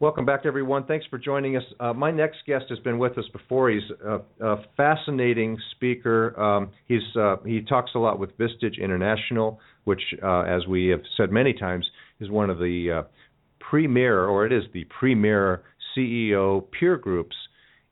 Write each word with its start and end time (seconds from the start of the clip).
Welcome 0.00 0.24
back, 0.24 0.46
everyone. 0.46 0.86
Thanks 0.86 1.04
for 1.10 1.18
joining 1.18 1.58
us. 1.58 1.62
Uh, 1.78 1.92
my 1.92 2.10
next 2.10 2.38
guest 2.46 2.64
has 2.70 2.78
been 2.78 2.98
with 2.98 3.18
us 3.18 3.26
before. 3.34 3.68
He's 3.68 3.82
a, 4.02 4.20
a 4.40 4.56
fascinating 4.74 5.58
speaker. 5.72 6.40
Um, 6.40 6.70
he's 6.86 7.02
uh, 7.16 7.36
he 7.44 7.60
talks 7.60 7.90
a 7.94 7.98
lot 7.98 8.18
with 8.18 8.30
Vistage 8.38 8.82
International, 8.82 9.60
which, 9.84 10.00
uh, 10.22 10.40
as 10.40 10.66
we 10.66 10.86
have 10.86 11.02
said 11.18 11.30
many 11.30 11.52
times, 11.52 11.86
is 12.18 12.30
one 12.30 12.48
of 12.48 12.56
the 12.56 13.00
uh, 13.00 13.08
premier, 13.58 14.24
or 14.24 14.46
it 14.46 14.54
is 14.54 14.62
the 14.72 14.84
premier 14.84 15.64
CEO 15.94 16.64
peer 16.70 16.96
groups 16.96 17.36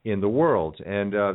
in 0.07 0.23
the 0.23 0.31
world. 0.31 0.81
And 0.87 1.15
uh, 1.15 1.35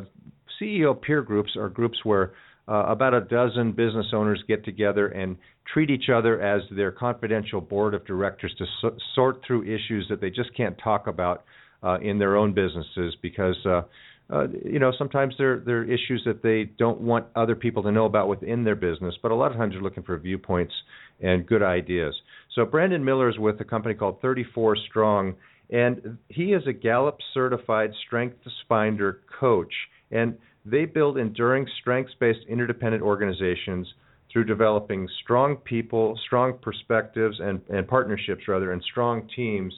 CEO 0.59 0.99
peer 0.99 1.21
groups 1.21 1.51
are 1.55 1.69
groups 1.69 1.99
where 2.03 2.33
uh, 2.67 2.85
about 2.87 3.13
a 3.13 3.21
dozen 3.21 3.73
business 3.73 4.07
owners 4.11 4.43
get 4.47 4.65
together 4.65 5.09
and 5.09 5.37
treat 5.71 5.89
each 5.89 6.09
other 6.13 6.41
as 6.41 6.61
their 6.71 6.91
confidential 6.91 7.61
board 7.61 7.93
of 7.93 8.05
directors 8.05 8.53
to 8.57 8.65
so- 8.81 8.97
sort 9.15 9.41
through 9.45 9.63
issues 9.63 10.05
that 10.09 10.19
they 10.19 10.29
just 10.29 10.55
can't 10.55 10.77
talk 10.83 11.07
about 11.07 11.43
uh, 11.83 11.99
in 11.99 12.17
their 12.17 12.35
own 12.37 12.53
businesses 12.53 13.15
because 13.21 13.57
uh, 13.65 13.81
uh, 14.29 14.47
you 14.65 14.79
know 14.79 14.91
sometimes 14.97 15.35
there 15.37 15.59
there 15.59 15.79
are 15.79 15.83
issues 15.83 16.21
that 16.25 16.41
they 16.41 16.63
don't 16.77 17.01
want 17.01 17.25
other 17.35 17.55
people 17.55 17.83
to 17.83 17.91
know 17.91 18.05
about 18.05 18.27
within 18.27 18.63
their 18.63 18.75
business, 18.75 19.15
but 19.21 19.31
a 19.31 19.35
lot 19.35 19.51
of 19.51 19.57
times 19.57 19.73
you're 19.73 19.83
looking 19.83 20.03
for 20.03 20.17
viewpoints 20.17 20.73
and 21.21 21.45
good 21.45 21.61
ideas. 21.61 22.15
So 22.55 22.65
Brandon 22.65 23.03
Miller 23.03 23.29
is 23.29 23.37
with 23.37 23.59
a 23.59 23.65
company 23.65 23.93
called 23.95 24.21
34 24.21 24.77
Strong, 24.89 25.35
and 25.69 26.17
he 26.29 26.53
is 26.53 26.63
a 26.67 26.73
Gallup 26.73 27.17
certified 27.33 27.91
Strengths 28.07 28.49
Finder 28.67 29.21
coach, 29.39 29.73
and 30.11 30.37
they 30.65 30.85
build 30.85 31.17
enduring 31.17 31.67
strengths-based 31.81 32.47
interdependent 32.47 33.03
organizations 33.03 33.87
through 34.33 34.43
developing 34.45 35.07
strong 35.23 35.57
people, 35.57 36.19
strong 36.25 36.57
perspectives, 36.59 37.39
and, 37.39 37.61
and 37.69 37.87
partnerships 37.87 38.41
rather, 38.47 38.73
and 38.73 38.83
strong 38.91 39.29
teams. 39.35 39.73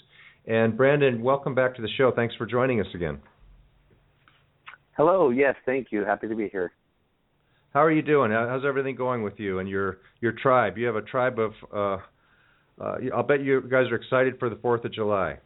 And 0.48 0.78
Brandon, 0.78 1.22
welcome 1.22 1.54
back 1.54 1.76
to 1.76 1.82
the 1.82 1.90
show. 1.98 2.12
Thanks 2.16 2.34
for 2.36 2.46
joining 2.46 2.80
us 2.80 2.88
again. 2.96 3.20
Hello. 4.96 5.30
Yes, 5.30 5.56
thank 5.66 5.88
you. 5.92 6.06
Happy 6.06 6.30
to 6.30 6.36
be 6.36 6.48
here. 6.48 6.72
How 7.74 7.84
are 7.84 7.92
you 7.92 8.02
doing? 8.02 8.32
How's 8.32 8.64
everything 8.66 8.96
going 8.96 9.22
with 9.22 9.34
you 9.38 9.60
and 9.60 9.68
your 9.68 9.98
your 10.22 10.32
tribe? 10.32 10.78
You 10.78 10.86
have 10.86 10.96
a 10.96 11.02
tribe 11.02 11.38
of. 11.38 11.52
Uh, 11.74 11.98
uh, 12.82 12.98
I'll 13.14 13.24
bet 13.24 13.44
you 13.44 13.62
guys 13.62 13.88
are 13.92 13.96
excited 13.96 14.40
for 14.40 14.50
the 14.50 14.56
Fourth 14.58 14.86
of 14.86 14.94
July. 14.94 15.38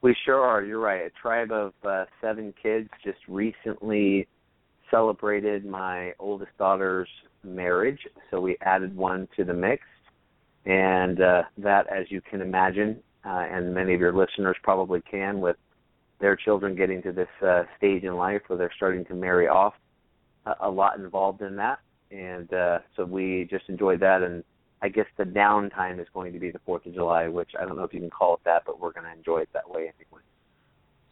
We 0.00 0.16
sure 0.24 0.40
are. 0.40 0.62
You're 0.62 0.80
right. 0.80 1.02
A 1.02 1.10
tribe 1.10 1.52
of 1.52 1.72
uh, 1.86 2.06
seven 2.22 2.54
kids 2.62 2.88
just 3.04 3.18
recently 3.28 4.26
celebrated 4.90 5.66
my 5.66 6.12
oldest 6.18 6.50
daughter's 6.58 7.08
marriage, 7.44 8.00
so 8.30 8.40
we 8.40 8.56
added 8.62 8.96
one 8.96 9.28
to 9.36 9.44
the 9.44 9.54
mix. 9.54 9.82
And 10.64 11.20
uh, 11.20 11.42
that, 11.58 11.86
as 11.92 12.06
you 12.10 12.20
can 12.20 12.40
imagine, 12.40 13.00
uh, 13.24 13.46
and 13.50 13.74
many 13.74 13.94
of 13.94 14.00
your 14.00 14.12
listeners 14.12 14.56
probably 14.62 15.00
can, 15.10 15.40
with 15.40 15.56
their 16.20 16.36
children 16.36 16.76
getting 16.76 17.02
to 17.02 17.12
this 17.12 17.28
uh, 17.44 17.64
stage 17.76 18.04
in 18.04 18.16
life 18.16 18.42
where 18.46 18.56
they're 18.56 18.72
starting 18.76 19.04
to 19.06 19.14
marry 19.14 19.48
off, 19.48 19.74
a, 20.46 20.54
a 20.60 20.70
lot 20.70 20.98
involved 20.98 21.42
in 21.42 21.56
that. 21.56 21.80
And 22.10 22.52
uh, 22.52 22.78
so 22.96 23.04
we 23.04 23.48
just 23.50 23.68
enjoyed 23.68 24.00
that. 24.00 24.22
And 24.22 24.44
I 24.82 24.88
guess 24.88 25.06
the 25.16 25.24
downtime 25.24 26.00
is 26.00 26.06
going 26.14 26.32
to 26.32 26.38
be 26.38 26.50
the 26.50 26.60
Fourth 26.60 26.86
of 26.86 26.94
July, 26.94 27.28
which 27.28 27.50
I 27.60 27.64
don't 27.64 27.76
know 27.76 27.84
if 27.84 27.92
you 27.92 28.00
can 28.00 28.10
call 28.10 28.34
it 28.34 28.40
that, 28.44 28.62
but 28.66 28.80
we're 28.80 28.92
going 28.92 29.06
to 29.06 29.12
enjoy 29.12 29.38
it 29.38 29.48
that 29.52 29.68
way 29.68 29.82
anyway. 29.82 30.22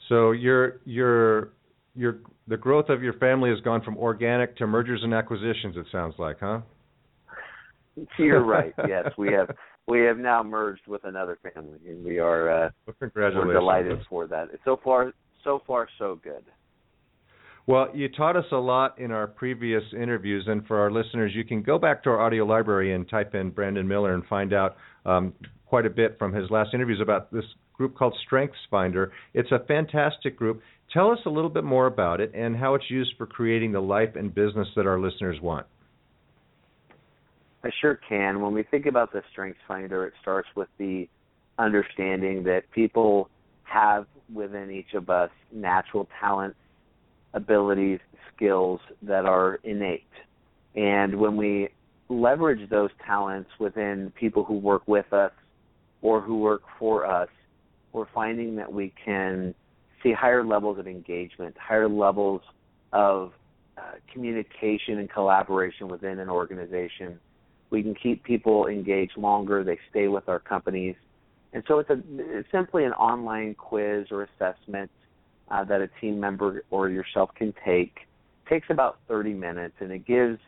So 0.09 0.33
your 0.33 0.81
your 0.85 1.51
your 1.95 2.19
the 2.49 2.57
growth 2.57 2.89
of 2.89 3.03
your 3.03 3.15
family 3.15 3.51
has 3.51 3.61
gone 3.61 3.83
from 3.83 3.97
organic 3.97 4.57
to 4.59 4.67
mergers 4.67 5.01
and 5.03 5.15
acquisitions. 5.15 5.77
It 5.77 5.87
sounds 5.91 6.15
like, 6.19 6.39
huh? 6.41 6.61
You're 8.19 8.45
right. 8.45 8.75
Yes, 8.89 9.11
we 9.19 9.33
have 9.33 9.51
we 9.89 10.01
have 10.01 10.19
now 10.19 10.43
merged 10.43 10.87
with 10.87 11.05
another 11.05 11.39
family, 11.55 11.79
and 11.87 12.05
we 12.05 12.19
are 12.19 12.67
uh, 12.67 12.71
well, 12.87 12.97
congratulations. 12.99 13.47
we're 13.47 13.55
delighted 13.55 13.99
for 14.09 14.27
that. 14.29 14.49
So 14.65 14.79
far, 14.83 15.13
so 15.45 15.63
far, 15.67 15.89
so 15.99 16.19
good. 16.23 16.45
Well, 17.67 17.89
you 17.95 18.09
taught 18.09 18.37
us 18.37 18.47
a 18.53 18.57
lot 18.57 18.99
in 18.99 19.11
our 19.11 19.27
previous 19.27 19.83
interviews, 19.93 20.45
and 20.49 20.67
for 20.67 20.81
our 20.81 20.91
listeners, 20.91 21.33
you 21.35 21.45
can 21.45 21.63
go 21.63 21.79
back 21.79 22.03
to 22.05 22.11
our 22.11 22.21
audio 22.21 22.45
library 22.45 22.95
and 22.95 23.09
type 23.09 23.35
in 23.35 23.51
Brandon 23.51 23.87
Miller 23.87 24.15
and 24.15 24.25
find 24.27 24.53
out 24.53 24.77
um, 25.05 25.35
quite 25.67 25.87
a 25.87 25.91
bit 25.91 26.17
from 26.19 26.33
his 26.33 26.51
last 26.51 26.71
interviews 26.75 27.01
about 27.01 27.33
this 27.33 27.45
group 27.75 27.97
called 27.97 28.17
Strengths 28.27 28.59
Finder. 28.71 29.13
It's 29.35 29.53
a 29.53 29.65
fantastic 29.67 30.37
group. 30.37 30.63
Tell 30.93 31.11
us 31.11 31.19
a 31.25 31.31
little 31.31 31.51
bit 31.51 31.65
more 31.65 31.87
about 31.87 32.21
it 32.21 32.33
and 32.35 32.57
how 32.57 32.75
it's 32.75 32.91
used 32.91 33.15
for 33.17 33.27
creating 33.27 33.73
the 33.73 33.81
life 33.81 34.17
and 34.17 34.35
business 34.35 34.69
that 34.75 34.87
our 34.87 34.99
listeners 34.99 35.41
want. 35.41 35.67
I 37.63 37.71
sure 37.81 38.01
can. 38.09 38.41
When 38.41 38.53
we 38.53 38.65
think 38.65 38.87
about 38.87 39.13
the 39.13 39.23
Strengths 39.31 39.61
Finder, 39.69 40.07
it 40.07 40.15
starts 40.21 40.49
with 40.57 40.69
the 40.79 41.09
understanding 41.59 42.43
that 42.45 42.63
people 42.73 43.29
have 43.65 44.07
within 44.33 44.71
each 44.71 44.95
of 44.95 45.11
us 45.11 45.31
natural 45.53 46.09
talents, 46.21 46.57
abilities, 47.35 48.01
skills 48.35 48.81
that 49.03 49.27
are 49.27 49.61
innate. 49.63 50.03
And 50.75 51.21
when 51.21 51.37
we 51.37 51.69
leverage 52.09 52.69
those 52.71 52.91
talents 53.07 53.51
within 53.61 54.13
people 54.19 54.43
who 54.45 54.55
work 54.55 54.83
with 54.87 55.13
us 55.13 55.33
or 56.03 56.21
who 56.21 56.39
work 56.39 56.63
for 56.79 57.07
us, 57.07 57.29
we're 57.93 58.09
finding 58.15 58.57
that 58.57 58.73
we 58.73 58.93
can 59.05 59.55
see 60.03 60.13
higher 60.13 60.45
levels 60.45 60.79
of 60.79 60.87
engagement, 60.87 61.57
higher 61.59 61.89
levels 61.89 62.43
of 62.93 63.33
uh, 63.77 63.93
communication 64.13 64.99
and 64.99 65.11
collaboration 65.11 65.89
within 65.89 66.19
an 66.19 66.29
organization. 66.29 67.19
We 67.71 67.83
can 67.83 67.95
keep 67.95 68.25
people 68.25 68.67
engaged 68.67 69.17
longer, 69.17 69.65
they 69.65 69.79
stay 69.91 70.09
with 70.09 70.29
our 70.29 70.39
companies. 70.39 70.97
And 71.53 71.63
so 71.67 71.79
it's, 71.79 71.91
a, 71.91 72.01
it's 72.17 72.49
simply 72.53 72.85
an 72.85 72.93
online 72.93 73.55
quiz 73.55 74.07
or 74.11 74.23
assessment 74.23 74.91
uh, 75.51 75.65
that 75.65 75.81
a 75.81 75.89
team 76.01 76.21
member 76.21 76.65
or 76.71 76.89
yourself 76.89 77.31
can 77.35 77.53
take. 77.65 78.07
It 78.47 78.49
takes 78.49 78.69
about 78.71 78.99
30 79.09 79.35
minutes 79.35 79.75
and 79.81 79.91
it 79.91 80.07
gives 80.07 80.39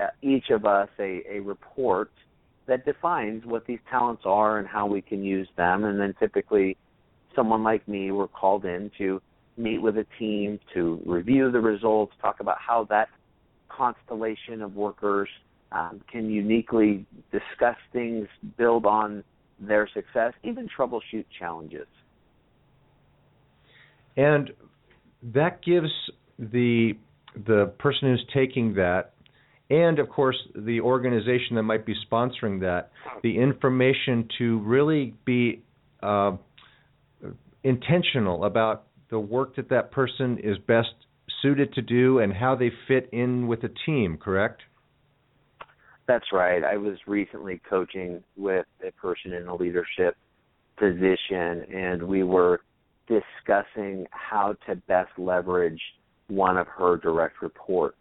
uh, 0.00 0.08
each 0.22 0.50
of 0.50 0.64
us 0.64 0.88
a, 0.98 1.22
a 1.28 1.40
report 1.40 2.10
that 2.66 2.84
defines 2.84 3.44
what 3.44 3.66
these 3.66 3.78
talents 3.90 4.22
are 4.24 4.58
and 4.58 4.66
how 4.66 4.86
we 4.86 5.02
can 5.02 5.24
use 5.24 5.48
them. 5.56 5.84
And 5.84 6.00
then 6.00 6.14
typically 6.18 6.76
someone 7.34 7.62
like 7.62 7.86
me 7.86 8.10
were 8.10 8.28
called 8.28 8.64
in 8.64 8.90
to 8.98 9.20
meet 9.56 9.78
with 9.78 9.96
a 9.96 10.06
team 10.18 10.58
to 10.74 11.00
review 11.04 11.50
the 11.50 11.60
results, 11.60 12.12
talk 12.20 12.40
about 12.40 12.56
how 12.58 12.84
that 12.90 13.08
constellation 13.68 14.62
of 14.62 14.74
workers 14.74 15.28
um, 15.72 16.00
can 16.10 16.30
uniquely 16.30 17.06
discuss 17.30 17.76
things, 17.92 18.26
build 18.56 18.86
on 18.86 19.22
their 19.60 19.88
success, 19.92 20.32
even 20.42 20.68
troubleshoot 20.68 21.24
challenges. 21.38 21.86
And 24.16 24.50
that 25.34 25.62
gives 25.62 25.90
the 26.38 26.94
the 27.46 27.72
person 27.78 28.08
who's 28.08 28.26
taking 28.34 28.74
that 28.74 29.12
and 29.68 30.00
of 30.00 30.08
course 30.08 30.36
the 30.56 30.80
organization 30.80 31.54
that 31.54 31.62
might 31.62 31.86
be 31.86 31.94
sponsoring 32.10 32.60
that 32.60 32.90
the 33.22 33.38
information 33.38 34.28
to 34.36 34.58
really 34.60 35.14
be 35.24 35.62
uh, 36.02 36.32
intentional 37.64 38.44
about 38.44 38.86
the 39.10 39.18
work 39.18 39.56
that 39.56 39.68
that 39.70 39.90
person 39.90 40.38
is 40.42 40.56
best 40.66 40.94
suited 41.42 41.72
to 41.74 41.82
do 41.82 42.18
and 42.18 42.32
how 42.32 42.54
they 42.54 42.70
fit 42.88 43.08
in 43.12 43.48
with 43.48 43.62
a 43.64 43.70
team, 43.86 44.16
correct? 44.16 44.62
That's 46.06 46.32
right. 46.32 46.64
I 46.64 46.76
was 46.76 46.96
recently 47.06 47.60
coaching 47.68 48.22
with 48.36 48.66
a 48.86 48.90
person 48.92 49.32
in 49.32 49.46
a 49.46 49.54
leadership 49.54 50.16
position, 50.76 51.64
and 51.72 52.02
we 52.02 52.24
were 52.24 52.60
discussing 53.06 54.06
how 54.10 54.56
to 54.66 54.76
best 54.88 55.10
leverage 55.18 55.80
one 56.28 56.56
of 56.56 56.66
her 56.66 56.96
direct 56.96 57.42
reports. 57.42 57.96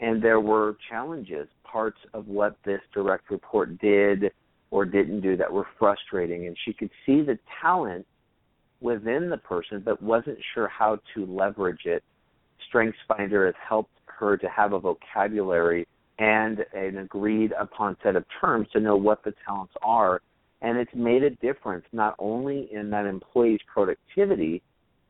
And 0.00 0.22
there 0.22 0.40
were 0.40 0.76
challenges, 0.88 1.48
parts 1.62 1.98
of 2.14 2.26
what 2.26 2.56
this 2.64 2.80
direct 2.92 3.30
report 3.30 3.78
did 3.78 4.32
or 4.70 4.84
didn't 4.84 5.20
do 5.20 5.36
that 5.36 5.52
were 5.52 5.66
frustrating. 5.78 6.46
And 6.46 6.56
she 6.64 6.72
could 6.72 6.90
see 7.04 7.22
the 7.22 7.38
talent 7.60 8.06
within 8.80 9.30
the 9.30 9.36
person 9.36 9.82
but 9.84 10.02
wasn't 10.02 10.38
sure 10.54 10.68
how 10.68 10.98
to 11.14 11.26
leverage 11.26 11.84
it, 11.84 12.02
StrengthsFinder 12.72 13.46
has 13.46 13.54
helped 13.66 13.92
her 14.06 14.36
to 14.36 14.48
have 14.48 14.72
a 14.72 14.80
vocabulary 14.80 15.86
and 16.18 16.64
an 16.74 16.98
agreed 16.98 17.52
upon 17.58 17.96
set 18.02 18.16
of 18.16 18.24
terms 18.40 18.68
to 18.72 18.80
know 18.80 18.96
what 18.96 19.24
the 19.24 19.32
talents 19.46 19.72
are. 19.82 20.20
And 20.62 20.76
it's 20.76 20.94
made 20.94 21.22
a 21.22 21.30
difference 21.30 21.84
not 21.92 22.14
only 22.18 22.68
in 22.70 22.90
that 22.90 23.06
employee's 23.06 23.60
productivity, 23.72 24.62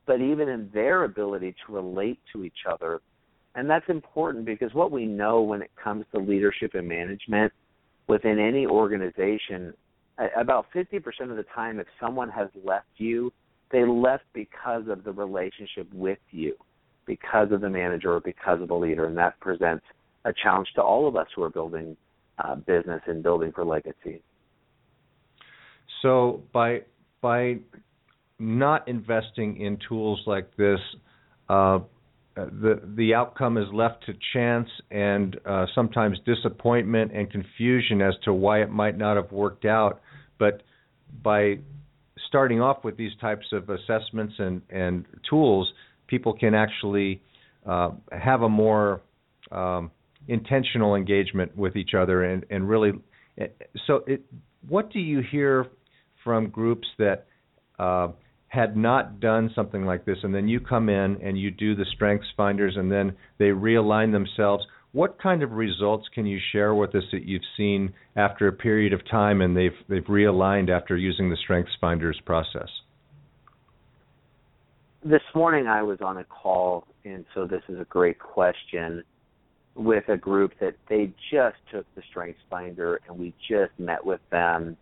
but 0.06 0.20
even 0.20 0.48
in 0.48 0.70
their 0.72 1.04
ability 1.04 1.54
to 1.66 1.72
relate 1.72 2.20
to 2.32 2.44
each 2.44 2.66
other. 2.70 3.00
And 3.56 3.68
that's 3.68 3.88
important 3.88 4.44
because 4.44 4.72
what 4.72 4.92
we 4.92 5.06
know 5.06 5.42
when 5.42 5.60
it 5.62 5.70
comes 5.82 6.04
to 6.14 6.20
leadership 6.20 6.74
and 6.74 6.86
management 6.88 7.52
within 8.06 8.38
any 8.38 8.64
organization, 8.66 9.74
about 10.36 10.66
50% 10.72 11.02
of 11.30 11.36
the 11.36 11.44
time, 11.54 11.80
if 11.80 11.86
someone 12.00 12.28
has 12.30 12.48
left 12.64 12.86
you, 12.96 13.32
they 13.70 13.84
left 13.84 14.24
because 14.32 14.88
of 14.88 15.04
the 15.04 15.12
relationship 15.12 15.92
with 15.92 16.18
you, 16.30 16.54
because 17.06 17.52
of 17.52 17.60
the 17.60 17.70
manager 17.70 18.14
or 18.14 18.20
because 18.20 18.60
of 18.60 18.68
the 18.68 18.74
leader, 18.74 19.06
and 19.06 19.16
that 19.16 19.38
presents 19.40 19.84
a 20.24 20.32
challenge 20.42 20.68
to 20.74 20.82
all 20.82 21.08
of 21.08 21.16
us 21.16 21.26
who 21.34 21.42
are 21.42 21.50
building 21.50 21.96
uh, 22.38 22.54
business 22.54 23.00
and 23.06 23.22
building 23.22 23.52
for 23.52 23.64
legacy. 23.64 24.22
So 26.02 26.42
by 26.52 26.82
by 27.20 27.58
not 28.38 28.88
investing 28.88 29.60
in 29.60 29.78
tools 29.88 30.22
like 30.26 30.56
this, 30.56 30.80
uh, 31.48 31.80
the 32.34 32.80
the 32.96 33.14
outcome 33.14 33.58
is 33.58 33.66
left 33.72 34.06
to 34.06 34.14
chance 34.32 34.68
and 34.90 35.38
uh, 35.44 35.66
sometimes 35.74 36.18
disappointment 36.24 37.12
and 37.14 37.30
confusion 37.30 38.00
as 38.00 38.14
to 38.24 38.32
why 38.32 38.62
it 38.62 38.70
might 38.70 38.96
not 38.96 39.16
have 39.16 39.30
worked 39.32 39.64
out. 39.64 40.00
But 40.38 40.62
by 41.22 41.58
starting 42.30 42.62
off 42.62 42.84
with 42.84 42.96
these 42.96 43.12
types 43.20 43.46
of 43.52 43.68
assessments 43.68 44.34
and 44.38 44.62
and 44.70 45.04
tools, 45.28 45.70
people 46.06 46.32
can 46.32 46.54
actually 46.54 47.20
uh, 47.66 47.90
have 48.10 48.42
a 48.42 48.48
more 48.48 49.02
um, 49.52 49.90
intentional 50.28 50.94
engagement 50.94 51.54
with 51.56 51.76
each 51.76 51.92
other 51.94 52.24
and 52.24 52.46
and 52.48 52.68
really. 52.68 52.92
So, 53.86 54.04
it, 54.06 54.22
what 54.68 54.92
do 54.92 55.00
you 55.00 55.22
hear 55.30 55.66
from 56.22 56.50
groups 56.50 56.86
that 56.98 57.26
uh, 57.78 58.08
had 58.48 58.76
not 58.76 59.20
done 59.20 59.50
something 59.54 59.86
like 59.86 60.04
this, 60.04 60.18
and 60.22 60.34
then 60.34 60.48
you 60.48 60.60
come 60.60 60.88
in 60.88 61.18
and 61.22 61.38
you 61.38 61.50
do 61.50 61.74
the 61.74 61.86
strengths 61.94 62.26
finders, 62.36 62.74
and 62.76 62.90
then 62.90 63.16
they 63.38 63.46
realign 63.46 64.12
themselves. 64.12 64.64
What 64.92 65.20
kind 65.22 65.42
of 65.42 65.52
results 65.52 66.08
can 66.14 66.26
you 66.26 66.38
share 66.52 66.74
with 66.74 66.94
us 66.94 67.04
that 67.12 67.24
you've 67.24 67.42
seen 67.56 67.92
after 68.16 68.48
a 68.48 68.52
period 68.52 68.92
of 68.92 69.08
time, 69.08 69.40
and 69.40 69.56
they've 69.56 69.76
they've 69.88 70.04
realigned 70.04 70.68
after 70.68 70.96
using 70.96 71.30
the 71.30 71.36
strengths 71.36 71.72
finders 71.80 72.20
process? 72.26 72.68
This 75.04 75.22
morning 75.34 75.66
I 75.66 75.82
was 75.82 76.00
on 76.00 76.18
a 76.18 76.24
call, 76.24 76.86
and 77.04 77.24
so 77.34 77.46
this 77.46 77.62
is 77.68 77.78
a 77.80 77.84
great 77.84 78.18
question 78.18 79.04
with 79.76 80.08
a 80.08 80.16
group 80.16 80.52
that 80.60 80.74
they 80.88 81.12
just 81.30 81.56
took 81.72 81.86
the 81.94 82.02
strengths 82.10 82.40
finder, 82.50 83.00
and 83.08 83.18
we 83.18 83.32
just 83.48 83.72
met 83.78 84.04
with 84.04 84.20
them 84.30 84.76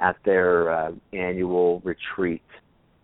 at 0.00 0.16
their 0.24 0.70
uh, 0.70 0.92
annual 1.12 1.80
retreat 1.84 2.42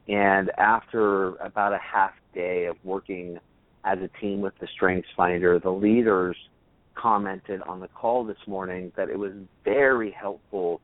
and 0.08 0.50
after 0.58 1.34
about 1.36 1.72
a 1.72 1.78
half 1.78 2.12
day 2.34 2.66
of 2.66 2.76
working 2.84 3.38
as 3.84 3.98
a 4.00 4.08
team 4.20 4.40
with 4.40 4.54
the 4.60 4.66
Strengths 4.74 5.08
Finder, 5.16 5.58
the 5.58 5.70
leaders 5.70 6.36
commented 6.94 7.60
on 7.62 7.80
the 7.80 7.88
call 7.88 8.24
this 8.24 8.38
morning 8.46 8.92
that 8.96 9.08
it 9.08 9.18
was 9.18 9.32
very 9.64 10.10
helpful 10.10 10.80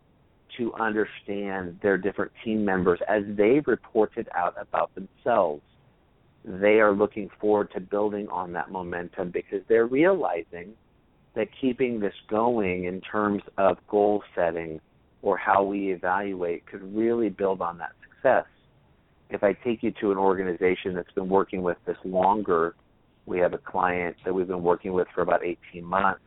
to 0.59 0.75
understand 0.75 1.79
their 1.83 1.97
different 1.97 2.33
team 2.45 2.65
members 2.65 2.99
as 3.09 3.23
they 3.37 3.61
reported 3.67 4.29
out 4.35 4.55
about 4.61 4.91
themselves. 4.95 5.63
They 6.45 6.81
are 6.81 6.93
looking 6.93 7.31
forward 7.41 7.71
to 7.75 7.81
building 7.81 8.29
on 8.29 8.53
that 8.55 8.71
momentum 8.71 9.31
because 9.31 9.61
they're 9.69 9.87
realizing 9.87 10.73
that 11.35 11.49
keeping 11.61 12.01
this 12.01 12.15
going 12.29 12.85
in 12.85 13.01
terms 13.01 13.43
of 13.57 13.79
goal 13.89 14.23
setting 14.35 14.81
or 15.23 15.37
how 15.37 15.63
we 15.63 15.93
evaluate 15.93 16.67
could 16.67 16.83
really 16.95 17.29
build 17.29 17.61
on 17.61 17.79
that 17.79 17.93
success 18.09 18.47
if 19.31 19.45
I 19.45 19.53
take 19.53 19.83
you 19.83 19.93
to 20.01 20.11
an 20.11 20.19
organization 20.19 20.95
that's 20.95 21.11
been 21.13 21.29
working 21.29 21.63
with 21.63 21.79
this 21.87 21.97
longer, 22.05 22.75
we 23.31 23.39
have 23.39 23.55
a 23.55 23.59
client 23.59 24.17
that 24.25 24.35
we've 24.35 24.49
been 24.49 24.65
working 24.65 24.93
with 24.93 25.07
for 25.15 25.23
about 25.23 25.45
18 25.45 25.85
months. 25.85 26.21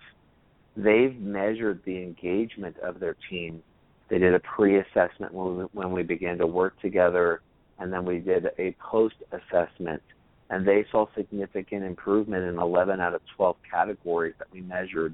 They've 0.78 1.20
measured 1.20 1.82
the 1.86 1.98
engagement 1.98 2.78
of 2.80 3.02
their 3.02 3.18
team. 3.30 3.62
They 4.10 4.20
did 4.20 4.34
a 4.34 4.40
pre-assessment 4.40 5.34
when 5.34 5.58
we, 5.58 5.64
when 5.74 5.92
we 5.92 6.04
began 6.04 6.38
to 6.38 6.48
work 6.48 6.80
together, 6.80 7.42
and 7.78 7.92
then 7.92 8.06
we 8.06 8.20
did 8.20 8.48
a 8.58 8.74
post-assessment, 8.80 10.02
and 10.50 10.66
they 10.66 10.86
saw 10.92 11.06
significant 11.14 11.84
improvement 11.84 12.46
in 12.46 12.58
11 12.58 13.02
out 13.02 13.14
of 13.14 13.22
12 13.36 13.58
categories 13.70 14.36
that 14.40 14.48
we 14.54 14.62
measured, 14.62 15.14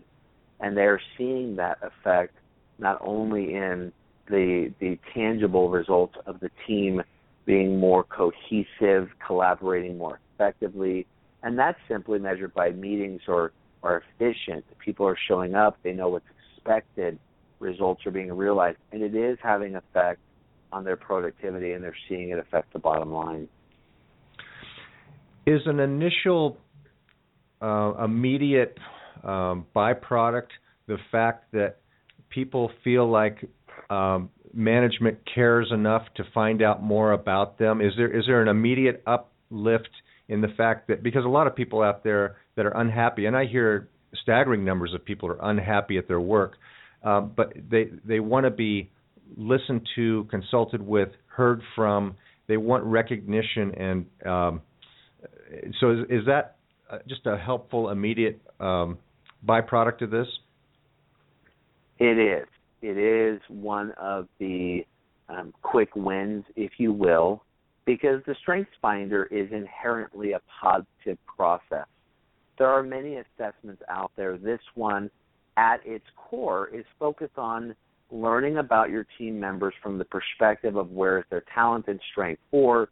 and 0.59 0.77
they're 0.77 1.01
seeing 1.17 1.55
that 1.55 1.79
effect 1.81 2.35
not 2.77 2.99
only 3.01 3.55
in 3.55 3.91
the 4.29 4.71
the 4.79 4.99
tangible 5.13 5.69
results 5.69 6.15
of 6.27 6.39
the 6.39 6.51
team 6.67 7.01
being 7.45 7.79
more 7.79 8.03
cohesive, 8.03 9.09
collaborating 9.25 9.97
more 9.97 10.19
effectively, 10.35 11.07
and 11.43 11.57
that's 11.57 11.77
simply 11.87 12.19
measured 12.19 12.53
by 12.53 12.71
meetings 12.71 13.21
or 13.27 13.51
are 13.83 14.03
efficient. 14.19 14.65
People 14.83 15.07
are 15.07 15.17
showing 15.27 15.55
up, 15.55 15.77
they 15.83 15.93
know 15.93 16.09
what's 16.09 16.25
expected, 16.55 17.17
results 17.59 18.05
are 18.05 18.11
being 18.11 18.31
realized, 18.31 18.77
and 18.91 19.01
it 19.01 19.15
is 19.15 19.37
having 19.41 19.75
effect 19.75 20.19
on 20.71 20.83
their 20.83 20.97
productivity, 20.97 21.71
and 21.73 21.83
they're 21.83 21.95
seeing 22.07 22.29
it 22.29 22.39
affect 22.39 22.71
the 22.73 22.79
bottom 22.79 23.11
line. 23.11 23.47
Is 25.45 25.61
an 25.65 25.79
initial 25.79 26.57
uh, 27.61 27.93
immediate 28.03 28.77
um, 29.23 29.65
byproduct 29.75 30.49
the 30.87 30.97
fact 31.11 31.51
that 31.53 31.77
people 32.29 32.71
feel 32.83 33.09
like 33.09 33.37
um, 33.89 34.29
management 34.53 35.17
cares 35.33 35.71
enough 35.71 36.03
to 36.15 36.23
find 36.33 36.61
out 36.61 36.83
more 36.83 37.13
about 37.13 37.57
them? 37.57 37.81
Is 37.81 37.93
there 37.97 38.15
is 38.15 38.25
there 38.27 38.41
an 38.41 38.47
immediate 38.47 39.01
uplift 39.07 39.89
in 40.29 40.41
the 40.41 40.47
fact 40.55 40.87
that 40.87 41.03
because 41.03 41.25
a 41.25 41.29
lot 41.29 41.47
of 41.47 41.55
people 41.55 41.81
out 41.81 42.03
there 42.03 42.37
that 42.55 42.65
are 42.65 42.77
unhappy, 42.77 43.25
and 43.25 43.35
I 43.35 43.45
hear 43.45 43.89
staggering 44.21 44.63
numbers 44.63 44.93
of 44.93 45.03
people 45.03 45.29
are 45.29 45.39
unhappy 45.41 45.97
at 45.97 46.07
their 46.07 46.21
work, 46.21 46.53
um, 47.03 47.33
but 47.35 47.53
they 47.69 47.89
they 48.05 48.19
want 48.19 48.45
to 48.45 48.51
be 48.51 48.89
listened 49.35 49.81
to, 49.95 50.25
consulted 50.29 50.81
with, 50.81 51.09
heard 51.27 51.61
from. 51.75 52.15
They 52.47 52.57
want 52.57 52.83
recognition, 52.83 53.73
and 53.75 54.05
um, 54.25 54.61
so 55.79 55.91
is, 55.91 55.99
is 56.09 56.25
that 56.27 56.55
uh, 56.89 56.99
just 57.07 57.25
a 57.25 57.37
helpful 57.37 57.89
immediate 57.89 58.41
um, 58.59 58.97
byproduct 59.47 60.01
of 60.01 60.11
this? 60.11 60.27
It 61.99 62.17
is 62.17 62.47
it 62.81 62.97
is 62.97 63.41
one 63.49 63.93
of 63.99 64.27
the 64.39 64.85
um, 65.27 65.53
quick 65.61 65.95
wins, 65.95 66.43
if 66.55 66.73
you 66.77 66.93
will, 66.93 67.43
because 67.89 68.21
the 68.27 68.35
Strengths 68.43 68.69
Finder 68.83 69.23
is 69.31 69.51
inherently 69.51 70.33
a 70.33 70.41
positive 70.61 71.17
process. 71.25 71.87
There 72.59 72.67
are 72.67 72.83
many 72.83 73.15
assessments 73.15 73.81
out 73.89 74.11
there. 74.15 74.37
This 74.37 74.59
one, 74.75 75.09
at 75.57 75.77
its 75.83 76.05
core, 76.15 76.69
is 76.71 76.85
focused 76.99 77.39
on 77.39 77.73
learning 78.11 78.57
about 78.57 78.91
your 78.91 79.07
team 79.17 79.39
members 79.39 79.73
from 79.81 79.97
the 79.97 80.05
perspective 80.05 80.75
of 80.75 80.91
where 80.91 81.17
is 81.17 81.25
their 81.31 81.43
talent 81.55 81.85
and 81.87 81.99
strength, 82.11 82.43
or 82.51 82.89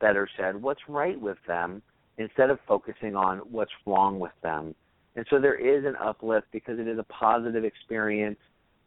better 0.00 0.28
said, 0.36 0.60
what's 0.60 0.80
right 0.88 1.20
with 1.20 1.38
them, 1.46 1.80
instead 2.18 2.50
of 2.50 2.58
focusing 2.66 3.14
on 3.14 3.38
what's 3.52 3.70
wrong 3.86 4.18
with 4.18 4.32
them. 4.42 4.74
And 5.14 5.24
so 5.30 5.38
there 5.38 5.54
is 5.54 5.84
an 5.84 5.94
uplift 6.04 6.48
because 6.50 6.80
it 6.80 6.88
is 6.88 6.98
a 6.98 7.04
positive 7.04 7.62
experience 7.62 8.38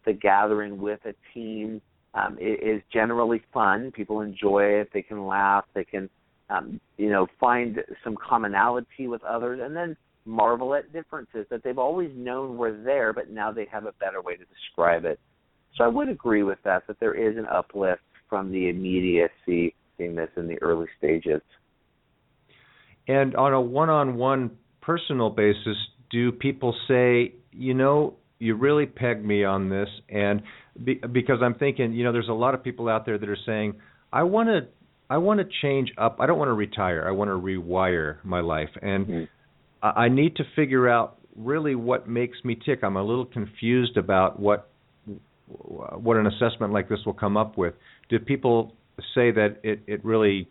the 0.06 0.12
gathering 0.12 0.77
with 0.81 1.00
a 1.06 1.13
team 1.33 1.81
um, 2.13 2.38
is 2.39 2.81
generally 2.92 3.42
fun. 3.54 3.92
People 3.92 4.21
enjoy 4.21 4.63
it. 4.63 4.89
They 4.94 5.01
can 5.01 5.25
laugh. 5.25 5.65
They 5.74 5.83
can, 5.83 6.10
um, 6.50 6.80
you 6.98 7.10
know, 7.10 7.27
find 7.39 7.79
some 8.03 8.15
commonality 8.15 9.08
with 9.08 9.24
others, 9.24 9.60
and 9.63 9.75
then 9.75 9.98
marvel 10.25 10.74
at 10.74 10.93
differences 10.93 11.46
that 11.50 11.63
they've 11.63 11.77
always 11.77 12.12
known 12.15 12.58
were 12.58 12.82
there, 12.84 13.12
but 13.12 13.29
now 13.29 13.51
they 13.51 13.65
have 13.72 13.86
a 13.86 13.91
better 14.00 14.22
way 14.22 14.36
to 14.36 14.46
describe 14.46 15.05
it. 15.05 15.20
So 15.75 15.84
I 15.84 15.88
would 15.88 16.08
agree 16.08 16.43
with 16.43 16.60
that. 16.63 16.88
That 16.88 17.00
there 17.00 17.13
is 17.13 17.38
an 17.38 17.46
uplift 17.48 18.01
from 18.29 18.51
the 18.51 18.70
immediacy 18.70 19.75
seeing 19.98 20.15
this 20.15 20.29
in 20.38 20.48
the 20.48 20.62
early 20.62 20.88
stages. 20.98 21.41
And 23.08 23.36
on 23.36 23.53
a 23.53 23.62
one-on-one 23.62 24.51
personal 24.82 25.29
basis, 25.29 25.75
do 26.10 26.32
people 26.32 26.75
say, 26.88 27.34
you 27.51 27.74
know, 27.74 28.15
you 28.43 28.55
really 28.55 28.85
pegged 28.85 29.23
me 29.23 29.45
on 29.45 29.69
this, 29.69 29.88
and 30.09 30.41
be, 30.83 30.95
because 30.95 31.39
I'm 31.41 31.55
thinking, 31.55 31.93
you 31.93 32.03
know, 32.03 32.12
there's 32.12 32.27
a 32.27 32.33
lot 32.33 32.53
of 32.53 32.63
people 32.63 32.89
out 32.89 33.05
there 33.05 33.17
that 33.17 33.29
are 33.29 33.38
saying, 33.45 33.75
I 34.12 34.23
want 34.23 34.50
to, 34.50 34.67
I 35.09 35.17
want 35.17 35.39
to 35.39 35.45
change 35.62 35.93
up. 35.97 36.17
I 36.19 36.25
don't 36.25 36.38
want 36.38 36.50
to 36.50 36.53
retire. 36.53 37.07
I 37.07 37.12
want 37.12 37.29
to 37.29 37.39
rewire 37.39 38.17
my 38.23 38.41
life, 38.41 38.69
and 38.81 39.07
mm-hmm. 39.07 39.23
I, 39.81 40.05
I 40.05 40.09
need 40.09 40.35
to 40.35 40.43
figure 40.55 40.89
out 40.89 41.17
really 41.35 41.75
what 41.75 42.07
makes 42.09 42.38
me 42.43 42.57
tick. 42.65 42.79
I'm 42.83 42.97
a 42.97 43.03
little 43.03 43.25
confused 43.25 43.95
about 43.95 44.39
what 44.39 44.69
what 45.47 46.17
an 46.17 46.27
assessment 46.27 46.73
like 46.73 46.89
this 46.89 47.00
will 47.05 47.13
come 47.13 47.38
up 47.38 47.57
with. 47.57 47.73
Do 48.09 48.19
people 48.19 48.75
say 49.15 49.31
that 49.31 49.57
it 49.63 49.83
it 49.88 50.03
really 50.03 50.50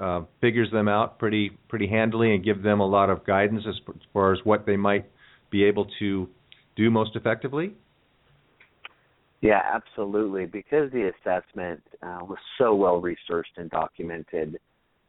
uh, 0.00 0.22
figures 0.40 0.70
them 0.72 0.88
out 0.88 1.18
pretty 1.18 1.50
pretty 1.68 1.88
handily 1.88 2.34
and 2.34 2.42
give 2.42 2.62
them 2.62 2.80
a 2.80 2.86
lot 2.86 3.10
of 3.10 3.26
guidance 3.26 3.64
as 3.68 3.74
far 4.14 4.32
as 4.32 4.38
what 4.44 4.64
they 4.64 4.76
might 4.76 5.04
be 5.50 5.64
able 5.64 5.86
to 5.98 6.28
do 6.76 6.90
most 6.90 7.16
effectively? 7.16 7.74
Yeah, 9.40 9.60
absolutely. 9.72 10.46
Because 10.46 10.90
the 10.90 11.10
assessment 11.12 11.82
uh, 12.02 12.20
was 12.22 12.38
so 12.58 12.74
well 12.74 13.00
researched 13.00 13.58
and 13.58 13.70
documented, 13.70 14.58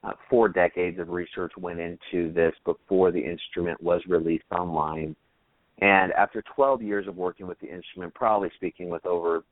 uh, 0.04 0.12
four 0.30 0.50
decades 0.50 1.00
of 1.00 1.10
research 1.10 1.54
went 1.58 1.80
into 1.80 2.32
this 2.34 2.54
before 2.66 3.12
the 3.12 3.20
instrument 3.20 3.82
was 3.82 4.02
released 4.08 4.44
online. 4.52 5.16
And 5.80 6.12
after 6.14 6.44
12 6.56 6.82
years 6.82 7.08
of 7.08 7.18
working 7.18 7.48
with 7.48 7.60
the 7.60 7.74
instrument, 7.74 8.14
probably 8.14 8.50
speaking 8.56 8.90
with 8.90 9.06
over, 9.06 9.44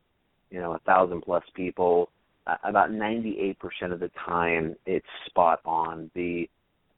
you 0.50 0.60
know, 0.60 0.74
a 0.74 0.78
thousand 0.80 1.22
plus 1.22 1.42
people, 1.54 2.10
uh, 2.46 2.56
about 2.64 2.90
98% 2.90 3.56
of 3.90 4.00
the 4.00 4.10
time 4.24 4.76
it's 4.86 5.06
spot 5.26 5.60
on. 5.64 6.10
The 6.14 6.48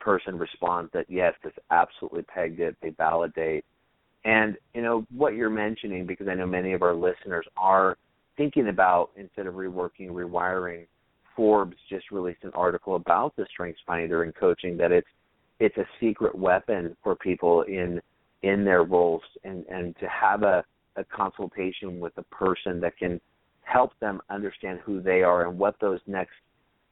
person 0.00 0.38
responds 0.38 0.92
that 0.92 1.06
yes, 1.08 1.34
this 1.42 1.52
absolutely 1.70 2.22
pegged 2.22 2.60
it. 2.60 2.76
They 2.82 2.90
validate 2.90 3.64
and 4.26 4.56
you 4.74 4.82
know 4.82 5.06
what 5.14 5.34
you're 5.34 5.48
mentioning, 5.48 6.04
because 6.04 6.26
I 6.28 6.34
know 6.34 6.46
many 6.46 6.72
of 6.72 6.82
our 6.82 6.94
listeners 6.94 7.46
are 7.56 7.96
thinking 8.36 8.68
about 8.68 9.10
instead 9.16 9.46
of 9.46 9.54
reworking, 9.54 10.10
rewiring, 10.10 10.86
Forbes 11.36 11.76
just 11.88 12.10
released 12.10 12.42
an 12.42 12.50
article 12.54 12.96
about 12.96 13.36
the 13.36 13.46
Strengths 13.50 13.80
Finder 13.86 14.24
and 14.24 14.34
coaching 14.34 14.76
that 14.78 14.90
it's 14.90 15.06
it's 15.60 15.76
a 15.76 15.86
secret 16.00 16.36
weapon 16.36 16.96
for 17.02 17.14
people 17.14 17.62
in 17.62 18.00
in 18.42 18.64
their 18.64 18.82
roles 18.82 19.22
and 19.44 19.64
and 19.68 19.94
to 20.00 20.08
have 20.08 20.42
a 20.42 20.64
a 20.96 21.04
consultation 21.04 22.00
with 22.00 22.12
a 22.16 22.22
person 22.24 22.80
that 22.80 22.96
can 22.98 23.20
help 23.62 23.92
them 24.00 24.20
understand 24.30 24.80
who 24.84 25.00
they 25.00 25.22
are 25.22 25.46
and 25.46 25.58
what 25.58 25.76
those 25.80 26.00
next 26.06 26.34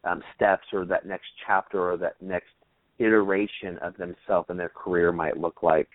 um, 0.05 0.23
steps 0.37 0.67
or 0.73 0.85
that 0.85 1.07
next 1.07 1.27
chapter 1.47 1.93
or 1.93 1.97
that 1.97 2.21
next 2.21 2.51
iteration 2.99 3.79
of 3.79 3.97
themselves 3.97 4.47
and 4.51 4.61
their 4.61 4.69
career 4.69 5.11
might 5.11 5.37
look 5.39 5.63
like. 5.63 5.89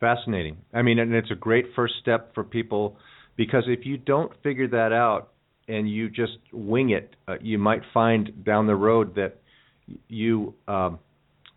Fascinating. 0.00 0.56
I 0.72 0.82
mean, 0.82 0.98
and 0.98 1.14
it's 1.14 1.30
a 1.30 1.36
great 1.36 1.66
first 1.76 1.94
step 2.00 2.34
for 2.34 2.42
people 2.42 2.96
because 3.36 3.64
if 3.66 3.84
you 3.84 3.98
don't 3.98 4.32
figure 4.42 4.68
that 4.68 4.92
out 4.92 5.30
and 5.68 5.88
you 5.88 6.08
just 6.08 6.38
wing 6.52 6.90
it, 6.90 7.14
uh, 7.28 7.34
you 7.40 7.58
might 7.58 7.82
find 7.92 8.44
down 8.44 8.66
the 8.66 8.74
road 8.74 9.14
that 9.16 9.40
you 10.08 10.54
um, 10.66 10.98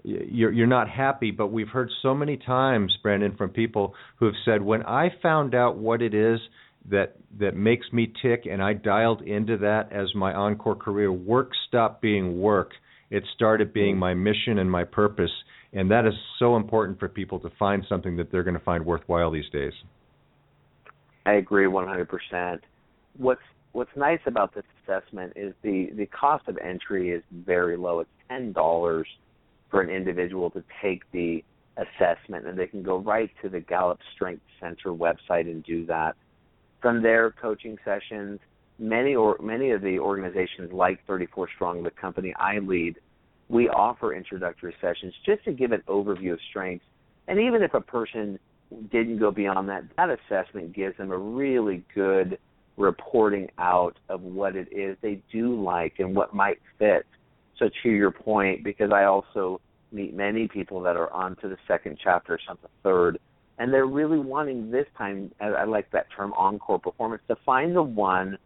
you're 0.04 0.52
you're 0.52 0.68
not 0.68 0.90
happy. 0.90 1.32
But 1.32 1.48
we've 1.48 1.70
heard 1.70 1.90
so 2.02 2.14
many 2.14 2.36
times, 2.38 2.96
Brandon, 3.02 3.36
from 3.38 3.50
people 3.50 3.94
who 4.18 4.26
have 4.26 4.36
said, 4.44 4.62
when 4.62 4.84
I 4.84 5.10
found 5.22 5.56
out 5.56 5.78
what 5.78 6.02
it 6.02 6.14
is 6.14 6.40
that 6.90 7.16
that 7.40 7.56
makes 7.56 7.86
me 7.94 8.12
tick, 8.22 8.46
and 8.50 8.62
I 8.62 8.74
dialed 8.74 9.22
into 9.22 9.58
that 9.60 9.94
as 9.94 10.14
my 10.14 10.34
encore 10.34 10.76
career, 10.76 11.12
work 11.12 11.52
stopped 11.70 12.02
being 12.02 12.42
work. 12.42 12.72
It 13.10 13.24
started 13.36 13.74
being 13.74 13.98
my 13.98 14.14
mission 14.14 14.58
and 14.60 14.70
my 14.70 14.84
purpose, 14.84 15.32
and 15.74 15.90
that 15.90 16.06
is 16.06 16.14
so 16.40 16.56
important 16.56 17.00
for 17.00 17.10
people 17.10 17.40
to 17.40 17.50
find 17.58 17.84
something 17.90 18.16
that 18.18 18.32
they're 18.32 18.44
going 18.44 18.58
to 18.58 18.64
find 18.64 18.86
worthwhile 18.86 19.32
these 19.32 19.50
days. 19.52 19.74
I 21.26 21.34
agree 21.34 21.66
100%. 21.66 22.60
What's 23.18 23.42
what's 23.72 23.92
nice 23.96 24.20
about 24.28 24.54
this 24.54 24.64
assessment 24.84 25.34
is 25.36 25.54
the 25.64 25.90
the 25.96 26.06
cost 26.08 26.48
of 26.48 26.58
entry 26.58 27.12
is 27.12 27.24
very 27.32 27.78
low. 27.78 28.00
It's 28.00 28.10
ten 28.30 28.52
dollars 28.52 29.08
for 29.70 29.82
an 29.82 29.90
individual 29.90 30.50
to 30.52 30.64
take 30.82 31.02
the 31.12 31.44
assessment, 31.78 32.48
and 32.48 32.58
they 32.58 32.68
can 32.68 32.84
go 32.84 32.98
right 32.98 33.32
to 33.42 33.50
the 33.50 33.60
Gallup 33.60 34.00
Strength 34.16 34.44
Center 34.60 34.92
website 34.92 35.50
and 35.50 35.64
do 35.64 35.86
that. 35.88 36.16
From 36.82 37.02
their 37.02 37.32
coaching 37.32 37.78
sessions, 37.84 38.40
many 38.78 39.16
or 39.16 39.38
many 39.42 39.72
of 39.72 39.82
the 39.82 40.00
organizations 40.00 40.72
like 40.72 41.00
34 41.08 41.50
Strong, 41.56 41.84
the 41.84 41.92
company 41.92 42.34
I 42.38 42.60
lead, 42.60 42.98
we 43.54 43.70
offer 43.70 44.14
introductory 44.14 44.74
sessions 44.82 45.14
just 45.26 45.44
to 45.46 45.54
give 45.54 45.72
an 45.72 45.84
overview 45.88 46.34
of 46.34 46.40
strengths. 46.50 46.86
And 47.28 47.40
even 47.40 47.62
if 47.62 47.74
a 47.76 47.82
person 47.82 48.40
didn't 48.92 49.20
go 49.20 49.30
beyond 49.30 49.70
that, 49.70 49.84
that 49.96 50.10
assessment 50.10 50.74
gives 50.74 50.98
them 50.98 51.12
a 51.12 51.18
really 51.18 51.86
good 51.94 52.40
reporting 52.78 53.48
out 53.60 53.98
of 54.10 54.22
what 54.24 54.56
it 54.56 54.68
is 54.72 54.98
they 55.02 55.22
do 55.32 55.62
like 55.62 55.94
and 56.00 56.16
what 56.16 56.34
might 56.34 56.58
fit. 56.80 57.06
So 57.60 57.70
to 57.84 57.90
your 57.90 58.10
point, 58.10 58.64
because 58.64 58.92
I 58.92 59.04
also 59.04 59.62
meet 59.92 60.16
many 60.16 60.48
people 60.48 60.82
that 60.82 60.98
are 60.98 61.14
on 61.14 61.36
to 61.38 61.48
the 61.48 61.58
second 61.68 62.00
chapter, 62.04 62.40
some 62.48 62.58
the 62.64 62.70
third, 62.82 63.20
and 63.60 63.72
they're 63.72 63.86
really 63.86 64.18
wanting 64.18 64.72
this 64.72 64.88
time, 64.98 65.32
I 65.40 65.66
like 65.66 65.92
that 65.92 66.08
term 66.18 66.34
encore 66.34 66.80
performance, 66.80 67.22
to 67.28 67.36
find 67.46 67.76
the 67.76 67.84
one 67.84 68.40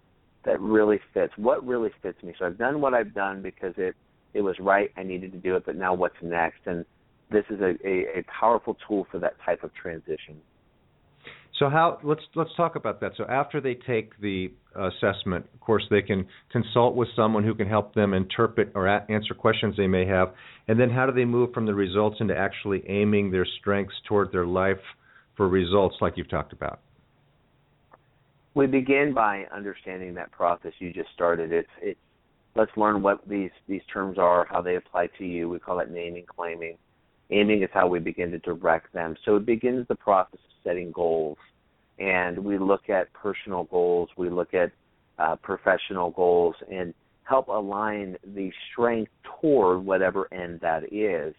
that 0.44 0.60
really 0.60 1.00
fits. 1.14 1.32
What 1.38 1.66
really 1.66 1.92
fits 2.04 2.22
me? 2.22 2.34
So 2.38 2.46
I've 2.46 2.58
done 2.58 2.82
what 2.82 2.94
I've 2.94 3.14
done 3.14 3.42
because 3.42 3.74
it 3.78 3.96
it 4.34 4.41
was 4.41 4.55
right. 4.60 4.91
I 4.98 5.03
needed 5.03 5.31
to 5.31 5.38
do 5.38 5.55
it, 5.55 5.65
but 5.65 5.75
now 5.75 5.93
what's 5.93 6.15
next? 6.22 6.60
And 6.65 6.86
this 7.31 7.46
is 7.50 7.60
a, 7.62 7.75
a, 7.86 8.19
a 8.19 8.24
powerful 8.39 8.77
tool 8.88 9.07
for 9.12 9.19
that 9.19 9.34
type 9.46 9.63
of 9.63 9.74
transition. 9.74 10.39
So 11.60 11.69
how 11.69 12.00
let's 12.03 12.22
let's 12.36 12.51
talk 12.55 12.75
about 12.75 13.01
that. 13.01 13.13
So 13.17 13.25
after 13.25 13.60
they 13.60 13.74
take 13.74 14.19
the 14.22 14.51
assessment, 14.75 15.46
of 15.53 15.60
course 15.60 15.84
they 15.89 16.03
can 16.03 16.27
consult 16.51 16.96
with 16.96 17.07
someone 17.15 17.43
who 17.43 17.55
can 17.55 17.67
help 17.67 17.96
them 17.96 18.13
interpret 18.13 18.72
or 18.75 18.86
a- 18.86 19.05
answer 19.10 19.34
questions 19.34 19.75
they 19.75 19.88
may 19.88 20.05
have. 20.05 20.34
And 20.67 20.79
then 20.79 20.89
how 20.91 21.07
do 21.07 21.12
they 21.12 21.25
move 21.25 21.53
from 21.53 21.65
the 21.65 21.74
results 21.74 22.17
into 22.19 22.38
actually 22.38 22.84
aiming 22.88 23.31
their 23.31 23.48
strengths 23.60 23.96
toward 24.07 24.31
their 24.31 24.46
life 24.46 24.77
for 25.36 25.50
results 25.50 25.96
like 26.00 26.13
you've 26.15 26.29
talked 26.29 26.53
about? 26.53 26.79
We 28.53 28.67
begin 28.67 29.13
by 29.15 29.46
understanding 29.51 30.13
that 30.15 30.31
process 30.31 30.74
you 30.79 30.93
just 30.93 31.10
started. 31.13 31.51
It's 31.51 31.69
it's 31.81 32.00
let's 32.58 32.76
learn 32.76 33.02
what 33.02 33.28
these 33.28 33.52
these 33.68 33.82
terms 33.92 34.18
are, 34.18 34.48
how 34.50 34.62
they 34.62 34.76
apply 34.76 35.08
to 35.20 35.26
you. 35.26 35.48
We 35.48 35.60
call 35.60 35.80
it 35.80 35.92
naming 35.92 36.26
claiming. 36.26 36.78
Aiming 37.30 37.62
is 37.62 37.70
how 37.74 37.88
we 37.88 38.00
begin 38.00 38.32
to 38.32 38.40
direct 38.40 38.94
them. 38.94 39.16
So 39.26 39.36
it 39.36 39.46
begins 39.46 39.88
the 39.88 39.96
process 39.96 40.34
of 40.34 40.64
setting 40.64 40.92
goals, 40.92 41.38
and 42.00 42.40
we 42.40 42.58
look 42.58 42.90
at 42.90 43.12
personal 43.14 43.66
goals, 43.66 44.10
we 44.18 44.30
look 44.30 44.54
at 44.54 44.72
uh, 45.20 45.36
professional 45.36 46.12
goals, 46.12 46.56
and 46.72 46.94
help 47.24 47.50
align 47.50 48.18
the 48.36 48.52
strength 48.72 49.12
toward 49.42 49.86
whatever 49.86 50.34
end 50.34 50.60
that 50.62 50.92
is. 50.94 51.36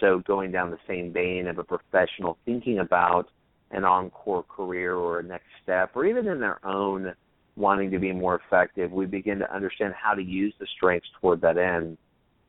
So 0.00 0.22
going 0.26 0.52
down 0.52 0.70
the 0.70 0.78
same 0.86 1.12
vein 1.12 1.46
of 1.46 1.58
a 1.58 1.64
professional 1.64 2.36
thinking 2.44 2.80
about 2.80 3.28
an 3.70 3.84
encore 3.84 4.44
career 4.44 4.94
or 4.94 5.20
a 5.20 5.22
next 5.22 5.46
step, 5.62 5.92
or 5.94 6.04
even 6.04 6.28
in 6.28 6.38
their 6.38 6.64
own 6.66 7.14
wanting 7.56 7.90
to 7.90 7.98
be 7.98 8.12
more 8.12 8.40
effective, 8.46 8.90
we 8.90 9.06
begin 9.06 9.38
to 9.38 9.54
understand 9.54 9.94
how 9.94 10.14
to 10.14 10.22
use 10.22 10.54
the 10.58 10.66
strengths 10.76 11.08
toward 11.20 11.40
that 11.42 11.56
end. 11.56 11.96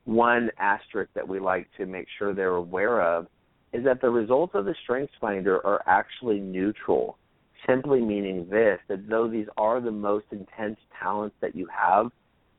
One 0.06 0.50
asterisk 0.60 1.12
that 1.14 1.28
we 1.28 1.40
like 1.40 1.68
to 1.78 1.86
make 1.86 2.08
sure 2.18 2.34
they're 2.34 2.56
aware 2.56 3.02
of 3.02 3.28
is 3.74 3.84
that 3.84 4.02
the 4.02 4.10
results 4.10 4.56
of 4.56 4.66
the 4.66 4.76
strengths 4.84 5.14
finder 5.20 5.66
are 5.66 5.84
actually 5.86 6.40
neutral 6.40 7.18
simply 7.68 8.02
meaning 8.02 8.48
this 8.50 8.80
that 8.88 9.08
though 9.10 9.28
these 9.28 9.48
are 9.58 9.82
the 9.82 9.92
most 9.92 10.26
intense 10.32 10.78
talents 11.02 11.36
that 11.42 11.56
you 11.56 11.68
have 11.68 12.12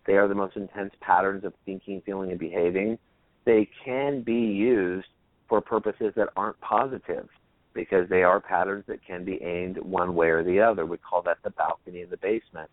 they 0.06 0.14
are 0.14 0.28
the 0.28 0.34
most 0.34 0.56
intense 0.56 0.92
patterns 1.00 1.44
of 1.44 1.52
thinking 1.64 2.02
feeling 2.04 2.30
and 2.30 2.40
behaving 2.40 2.98
they 3.44 3.68
can 3.84 4.22
be 4.22 4.32
used 4.32 5.06
for 5.48 5.60
purposes 5.60 6.12
that 6.16 6.28
aren't 6.36 6.60
positive 6.60 7.28
because 7.76 8.08
they 8.08 8.24
are 8.24 8.40
patterns 8.40 8.84
that 8.88 9.04
can 9.06 9.24
be 9.24 9.40
aimed 9.42 9.78
one 9.78 10.14
way 10.16 10.28
or 10.28 10.42
the 10.42 10.58
other. 10.58 10.84
We 10.84 10.96
call 10.96 11.22
that 11.22 11.38
the 11.44 11.50
balcony 11.50 12.02
and 12.02 12.10
the 12.10 12.16
basement. 12.16 12.70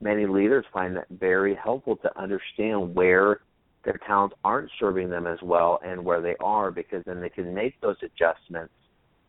Many 0.00 0.26
leaders 0.26 0.64
find 0.72 0.96
that 0.96 1.08
very 1.10 1.54
helpful 1.54 1.96
to 1.96 2.18
understand 2.18 2.94
where 2.94 3.40
their 3.84 3.98
talents 4.06 4.36
aren't 4.44 4.70
serving 4.80 5.10
them 5.10 5.26
as 5.26 5.38
well 5.42 5.80
and 5.84 6.04
where 6.04 6.20
they 6.20 6.36
are 6.40 6.70
because 6.70 7.02
then 7.06 7.20
they 7.20 7.28
can 7.28 7.54
make 7.54 7.80
those 7.80 7.96
adjustments 8.02 8.72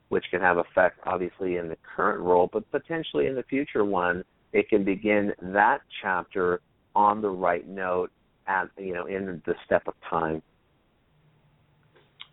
which 0.10 0.24
can 0.32 0.40
have 0.40 0.58
effect 0.58 1.00
obviously 1.06 1.58
in 1.58 1.68
the 1.68 1.78
current 1.96 2.22
role 2.22 2.50
but 2.52 2.70
potentially 2.72 3.28
in 3.28 3.36
the 3.36 3.44
future 3.44 3.86
one. 3.86 4.24
It 4.54 4.70
can 4.70 4.84
begin 4.84 5.34
that 5.42 5.82
chapter 6.02 6.62
on 6.96 7.22
the 7.22 7.30
right 7.30 7.68
note 7.68 8.12
at 8.48 8.70
you 8.78 8.94
know 8.94 9.06
in 9.06 9.42
the 9.46 9.54
step 9.66 9.84
of 9.88 9.94
time. 10.10 10.42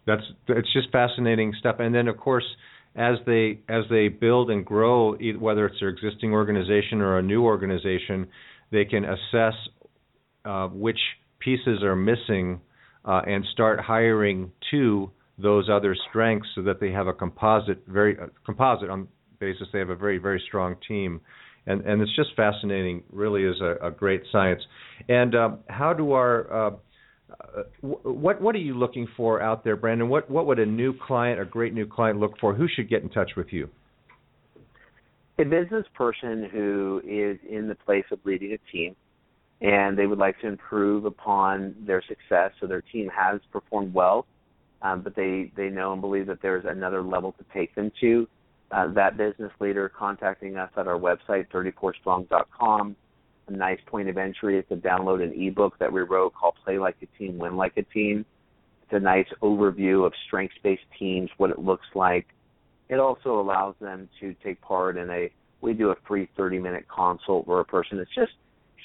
That's 0.07 0.23
it's 0.49 0.73
just 0.73 0.91
fascinating 0.91 1.53
stuff. 1.59 1.77
And 1.79 1.95
then 1.95 2.09
of 2.09 2.17
course 2.17 2.45
as 2.97 3.17
they 3.27 3.61
as 3.69 3.85
they 3.91 4.09
build 4.09 4.51
and 4.51 4.65
grow 4.65 5.17
whether 5.39 5.67
it's 5.67 5.81
their 5.81 5.89
existing 5.89 6.33
organization 6.33 7.01
or 7.01 7.19
a 7.19 7.23
new 7.23 7.43
organization 7.45 8.27
they 8.71 8.85
can 8.85 9.05
assess 9.05 9.55
uh, 10.45 10.69
which 10.69 10.99
pieces 11.39 11.83
are 11.83 11.97
missing 11.97 12.61
uh, 13.05 13.21
and 13.27 13.45
start 13.53 13.81
hiring 13.81 14.51
to 14.71 15.11
those 15.39 15.69
other 15.69 15.97
strengths 16.09 16.49
so 16.55 16.63
that 16.63 16.81
they 16.81 16.91
have 16.91 17.07
a 17.07 17.13
composite 17.13 17.83
very 17.89 18.19
uh, 18.19 18.27
composite 18.45 18.89
on 18.89 19.09
basis 19.41 19.67
they 19.73 19.79
have 19.79 19.91
a 19.91 19.97
very 19.97 20.19
very 20.19 20.43
strong 20.47 20.77
team. 20.87 21.21
And 21.67 21.81
and 21.83 22.01
it's 22.03 22.15
just 22.15 22.31
fascinating 22.37 23.03
really 23.11 23.45
is 23.45 23.61
a, 23.61 23.87
a 23.87 23.91
great 23.91 24.23
science. 24.31 24.63
And 25.09 25.35
um, 25.35 25.59
how 25.69 25.93
do 25.93 26.13
our 26.13 26.77
what 27.81 28.41
what 28.41 28.55
are 28.55 28.59
you 28.59 28.75
looking 28.75 29.09
for 29.17 29.41
out 29.41 29.65
there 29.65 29.77
Brandon 29.77 30.09
what 30.09 30.31
what 30.31 30.47
would 30.47 30.59
a 30.59 30.67
new 30.67 30.93
client 31.07 31.41
a 31.41 31.45
great 31.45 31.73
new 31.73 31.87
client 31.87 32.21
look 32.21 32.39
for 32.39 32.55
who 32.55 32.67
should 32.69 32.89
get 32.89 33.03
in 33.03 33.09
touch 33.09 33.33
with 33.37 33.49
you 33.51 33.69
a 35.39 35.45
business 35.45 35.87
person 35.95 36.49
who 36.53 37.01
is 37.05 37.39
in 37.49 37.67
the 37.67 37.75
place 37.75 38.05
of 38.13 38.19
leading 38.25 38.53
a 38.53 38.59
team 38.71 38.95
and 39.61 39.97
they 39.97 40.07
would 40.07 40.19
like 40.19 40.39
to 40.41 40.47
improve 40.47 41.07
upon 41.07 41.75
their 41.87 42.03
success. 42.03 42.53
So 42.61 42.67
their 42.67 42.83
team 42.83 43.09
has 43.09 43.41
performed 43.51 43.95
well, 43.95 44.27
um, 44.83 45.01
but 45.03 45.17
they 45.17 45.53
they 45.57 45.69
know 45.69 45.93
and 45.93 46.01
believe 46.01 46.27
that 46.27 46.43
there's 46.43 46.65
another 46.67 47.03
level 47.03 47.33
to 47.33 47.45
take 47.53 47.75
them 47.75 47.91
to. 48.01 48.29
Uh, 48.71 48.93
that 48.93 49.17
business 49.17 49.53
leader 49.61 49.89
contacting 49.89 50.57
us 50.57 50.71
at 50.77 50.87
our 50.89 50.99
website 50.99 51.47
34strong.com. 51.51 52.97
A 53.49 53.53
nice 53.53 53.79
point 53.87 54.09
of 54.09 54.17
entry 54.17 54.59
is 54.59 54.65
to 54.71 54.77
download 54.77 55.23
an 55.23 55.33
ebook 55.41 55.79
that 55.79 55.93
we 55.93 56.01
wrote 56.01 56.35
called 56.35 56.55
Play 56.65 56.79
Like 56.79 56.97
a 57.03 57.19
Team, 57.19 57.39
Win 57.39 57.57
Like 57.57 57.77
a 57.77 57.83
Team. 57.83 58.25
It's 58.83 58.93
a 58.93 59.01
nice 59.01 59.27
overview 59.43 60.07
of 60.07 60.13
strengths-based 60.27 60.83
teams, 60.99 61.31
what 61.37 61.51
it 61.51 61.59
looks 61.59 61.87
like. 61.95 62.27
It 62.89 62.99
also 62.99 63.41
allows 63.41 63.75
them 63.81 64.09
to 64.21 64.35
take 64.43 64.61
part 64.61 64.97
in 64.97 65.11
a 65.11 65.31
we 65.61 65.73
do 65.73 65.91
a 65.91 65.97
free 66.07 66.29
30-minute 66.39 66.85
consult 66.95 67.47
where 67.47 67.61
a 67.61 67.65
person 67.65 67.99
is 67.99 68.07
just 68.15 68.33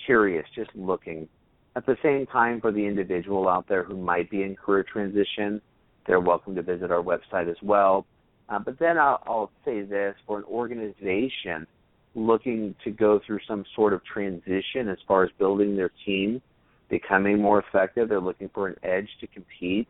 curious, 0.05 0.45
just 0.55 0.69
looking. 0.75 1.27
At 1.75 1.85
the 1.85 1.97
same 2.01 2.25
time, 2.25 2.61
for 2.61 2.71
the 2.71 2.85
individual 2.85 3.49
out 3.49 3.67
there 3.67 3.83
who 3.83 3.97
might 3.97 4.29
be 4.29 4.43
in 4.43 4.55
career 4.55 4.83
transition, 4.83 5.61
they're 6.07 6.21
welcome 6.21 6.55
to 6.55 6.61
visit 6.61 6.89
our 6.89 7.03
website 7.03 7.49
as 7.49 7.57
well. 7.61 8.05
Uh, 8.47 8.59
but 8.59 8.79
then 8.79 8.97
I'll, 8.97 9.21
I'll 9.27 9.51
say 9.65 9.81
this 9.81 10.15
for 10.25 10.37
an 10.37 10.45
organization 10.45 11.67
looking 12.15 12.75
to 12.83 12.91
go 12.91 13.19
through 13.25 13.39
some 13.47 13.63
sort 13.75 13.93
of 13.93 14.03
transition 14.03 14.89
as 14.89 14.97
far 15.07 15.23
as 15.23 15.29
building 15.37 15.75
their 15.75 15.91
team, 16.05 16.41
becoming 16.89 17.41
more 17.41 17.59
effective. 17.59 18.09
They're 18.09 18.19
looking 18.19 18.49
for 18.53 18.67
an 18.67 18.75
edge 18.83 19.09
to 19.21 19.27
compete. 19.27 19.87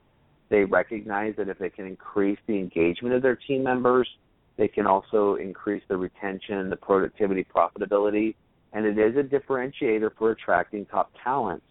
They 0.49 0.63
recognize 0.65 1.35
that 1.37 1.47
if 1.47 1.57
they 1.59 1.69
can 1.69 1.85
increase 1.85 2.39
the 2.47 2.57
engagement 2.57 3.15
of 3.15 3.21
their 3.21 3.35
team 3.35 3.63
members, 3.63 4.07
they 4.57 4.67
can 4.67 4.85
also 4.85 5.35
increase 5.35 5.83
the 5.87 5.95
retention, 5.95 6.69
the 6.69 6.75
productivity, 6.75 7.45
profitability, 7.45 8.35
and 8.73 8.85
it 8.85 8.97
is 8.97 9.15
a 9.15 9.23
differentiator 9.23 10.11
for 10.17 10.31
attracting 10.31 10.85
top 10.85 11.11
talent. 11.23 11.63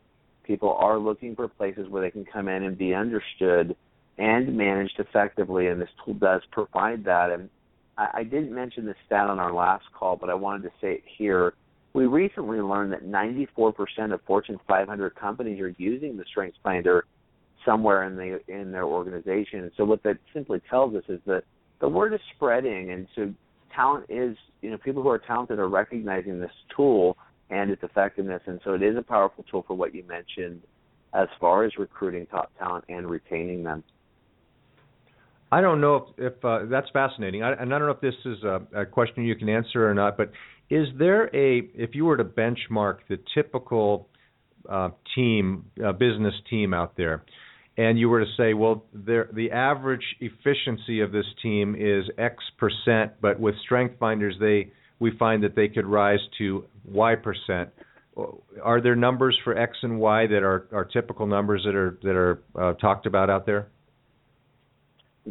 People 0.45 0.75
are 0.81 0.99
looking 0.99 1.37
for 1.37 1.47
places 1.49 1.89
where 1.89 2.01
they 2.01 2.11
can 2.11 2.25
come 2.25 2.49
in 2.49 2.63
and 2.63 2.79
be 2.79 2.95
understood 2.95 3.77
and 4.17 4.57
managed 4.57 4.99
effectively, 4.99 5.69
and 5.69 5.81
this 5.81 5.91
tool 6.05 6.15
does 6.15 6.41
provide 6.51 7.05
that. 7.05 7.31
And 7.31 7.51
I, 7.99 8.09
I 8.15 8.25
didn't 8.25 8.55
mention 8.55 8.87
this 8.87 8.97
stat 9.05 9.29
on 9.29 9.39
our 9.39 9.53
last 9.53 9.85
call, 9.93 10.17
but 10.17 10.31
I 10.31 10.35
wanted 10.35 10.63
to 10.63 10.71
say 10.81 10.93
it 10.95 11.05
here. 11.19 11.53
We 11.93 12.07
recently 12.07 12.61
learned 12.61 12.93
that 12.93 13.05
94% 13.05 14.15
of 14.15 14.21
Fortune 14.27 14.59
500 14.67 15.15
companies 15.17 15.61
are 15.61 15.75
using 15.79 16.17
the 16.17 16.25
Strengths 16.31 16.59
StrengthsFinder 16.65 17.03
somewhere 17.65 18.05
in 18.05 18.17
the 18.17 18.41
in 18.49 18.71
their 18.71 18.85
organization. 18.85 19.61
And 19.61 19.73
so 19.77 19.85
what 19.85 20.03
that 20.05 20.19
simply 20.33 20.63
tells 20.71 20.95
us 20.95 21.05
is 21.09 21.21
that 21.27 21.43
the 21.81 21.89
word 21.89 22.15
is 22.15 22.21
spreading, 22.35 22.93
and 22.93 23.07
so 23.15 23.35
talent 23.75 24.07
is 24.09 24.37
you 24.63 24.71
know 24.71 24.79
people 24.79 25.03
who 25.03 25.09
are 25.09 25.19
talented 25.19 25.59
are 25.59 25.69
recognizing 25.69 26.41
this 26.41 26.53
tool 26.75 27.17
and 27.51 27.71
its 27.71 27.83
effectiveness, 27.83 28.43
and 28.47 28.61
so 28.65 28.75
it 28.75 28.83
is 28.83 28.97
a 28.97 29.03
powerful 29.03 29.45
tool 29.51 29.65
for 29.67 29.75
what 29.75 29.95
you 29.95 30.05
mentioned 30.05 30.63
as 31.15 31.29
far 31.41 31.65
as 31.65 31.73
recruiting 31.79 32.27
top 32.27 32.51
talent 32.59 32.85
and 32.89 33.09
retaining 33.09 33.63
them. 33.63 33.83
I 35.51 35.61
don't 35.61 35.81
know 35.81 36.13
if, 36.19 36.35
if 36.35 36.45
uh, 36.45 36.61
that's 36.71 36.89
fascinating, 36.93 37.43
I, 37.43 37.53
and 37.53 37.75
I 37.75 37.79
don't 37.79 37.89
know 37.89 37.95
if 37.95 38.01
this 38.01 38.15
is 38.25 38.43
a, 38.45 38.61
a, 38.83 38.87
question 38.87 39.25
you 39.25 39.35
can 39.35 39.49
answer 39.49 39.89
or 39.89 39.95
not. 39.95 40.17
But 40.17 40.31
is 40.69 40.89
there 40.99 41.35
a, 41.35 41.69
if 41.75 41.95
you 41.95 42.05
were 42.05 42.19
to 42.19 42.25
benchmark 42.25 42.99
the 43.09 43.19
typical 43.35 44.09
uh, 44.69 44.91
team, 45.15 45.65
uh, 45.85 45.93
business 45.93 46.35
team 46.51 46.75
out 46.75 46.97
there, 46.97 47.25
and 47.79 47.99
you 47.99 48.09
were 48.09 48.21
to 48.21 48.31
say, 48.37 48.55
well, 48.55 48.85
the 48.93 49.51
average 49.53 50.05
efficiency 50.21 51.01
of 51.01 51.13
this 51.13 51.27
team 51.43 51.77
is 51.79 52.05
X 52.19 52.43
percent, 52.59 53.13
but 53.23 53.39
with 53.39 53.55
Strength 53.65 53.95
Finders, 54.01 54.35
they 54.41 54.73
we 54.99 55.17
find 55.17 55.45
that 55.45 55.55
they 55.55 55.69
could 55.69 55.87
rise 55.87 56.19
to 56.39 56.65
Y 56.85 57.15
percent. 57.15 57.71
Are 58.65 58.81
there 58.81 58.97
numbers 58.97 59.39
for 59.45 59.57
X 59.57 59.79
and 59.83 60.01
Y 60.01 60.27
that 60.27 60.43
are, 60.43 60.67
are 60.73 60.85
typical 60.85 61.29
numbers 61.29 61.63
that 61.65 61.77
are 61.77 61.99
that 62.03 62.17
are 62.17 62.43
uh, 62.57 62.73
talked 62.75 63.07
about 63.07 63.31
out 63.31 63.47
there? 63.47 63.69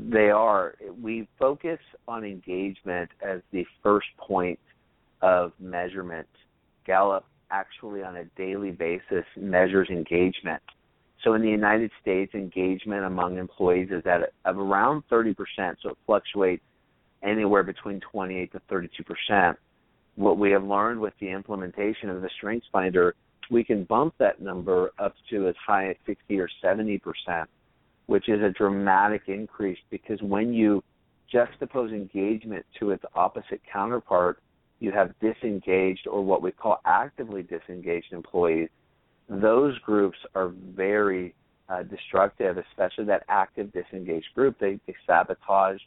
They 0.05 0.29
are. 0.29 0.75
We 1.01 1.27
focus 1.39 1.79
on 2.07 2.23
engagement 2.23 3.09
as 3.21 3.41
the 3.51 3.65
first 3.81 4.07
point 4.17 4.59
of 5.21 5.53
measurement. 5.59 6.27
Gallup 6.85 7.25
actually, 7.49 8.03
on 8.03 8.17
a 8.17 8.25
daily 8.37 8.71
basis, 8.71 9.25
measures 9.35 9.89
engagement. 9.89 10.61
So 11.23 11.33
in 11.33 11.41
the 11.41 11.49
United 11.49 11.91
States, 12.01 12.33
engagement 12.35 13.05
among 13.05 13.37
employees 13.37 13.89
is 13.91 14.03
at 14.05 14.33
of 14.45 14.59
around 14.59 15.03
30%. 15.09 15.35
So 15.81 15.89
it 15.89 15.97
fluctuates 16.05 16.63
anywhere 17.23 17.63
between 17.63 17.99
28 18.11 18.51
to 18.51 18.61
32 18.69 19.03
percent. 19.03 19.57
What 20.15 20.37
we 20.37 20.51
have 20.51 20.63
learned 20.63 20.99
with 20.99 21.13
the 21.19 21.29
implementation 21.29 22.09
of 22.09 22.21
the 22.21 22.29
StrengthsFinder, 22.41 23.13
we 23.49 23.63
can 23.63 23.85
bump 23.85 24.13
that 24.19 24.41
number 24.41 24.91
up 24.99 25.15
to 25.29 25.47
as 25.47 25.55
high 25.65 25.89
as 25.89 25.95
60 26.05 26.39
or 26.39 26.49
70 26.61 26.99
percent 26.99 27.49
which 28.07 28.29
is 28.29 28.41
a 28.41 28.49
dramatic 28.49 29.23
increase 29.27 29.77
because 29.89 30.21
when 30.21 30.53
you 30.53 30.83
juxtapose 31.33 31.91
engagement 31.91 32.65
to 32.79 32.91
its 32.91 33.03
opposite 33.15 33.61
counterpart, 33.71 34.39
you 34.79 34.91
have 34.91 35.13
disengaged 35.19 36.07
or 36.07 36.23
what 36.23 36.41
we 36.41 36.51
call 36.51 36.79
actively 36.85 37.43
disengaged 37.43 38.11
employees. 38.11 38.69
Those 39.29 39.77
groups 39.79 40.17
are 40.35 40.53
very 40.75 41.35
uh, 41.67 41.83
destructive, 41.83 42.57
especially 42.57 43.05
that 43.05 43.23
active 43.27 43.71
disengaged 43.73 44.27
group. 44.35 44.57
They, 44.59 44.79
they 44.87 44.95
sabotage, 45.05 45.79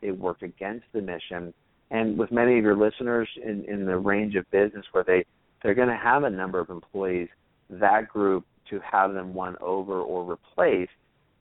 they 0.00 0.12
work 0.12 0.42
against 0.42 0.86
the 0.92 1.00
mission. 1.00 1.52
And 1.90 2.16
with 2.16 2.30
many 2.30 2.56
of 2.58 2.64
your 2.64 2.76
listeners 2.76 3.28
in, 3.42 3.64
in 3.64 3.84
the 3.84 3.98
range 3.98 4.36
of 4.36 4.48
business 4.50 4.84
where 4.92 5.04
they, 5.04 5.24
they're 5.62 5.74
going 5.74 5.88
to 5.88 5.96
have 5.96 6.22
a 6.22 6.30
number 6.30 6.60
of 6.60 6.70
employees, 6.70 7.28
that 7.68 8.08
group 8.08 8.44
to 8.70 8.80
have 8.80 9.12
them 9.12 9.34
won 9.34 9.56
over 9.60 10.00
or 10.00 10.24
replaced 10.24 10.92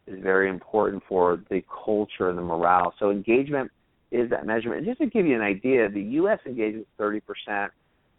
is 0.08 0.22
very 0.22 0.50
important 0.50 1.04
for 1.08 1.42
the 1.50 1.64
culture 1.86 2.30
and 2.30 2.38
the 2.38 2.42
morale. 2.42 2.94
So 3.00 3.12
engagement 3.12 3.72
is 4.12 4.30
that 4.30 4.46
measurement. 4.46 4.80
And 4.80 4.88
just 4.88 5.00
to 5.00 5.08
give 5.08 5.26
you 5.26 5.36
an 5.36 5.42
idea, 5.42 5.90
the 5.90 6.02
U.S. 6.02 6.40
engagement 6.46 6.86
is 7.00 7.22
30%. 7.48 7.70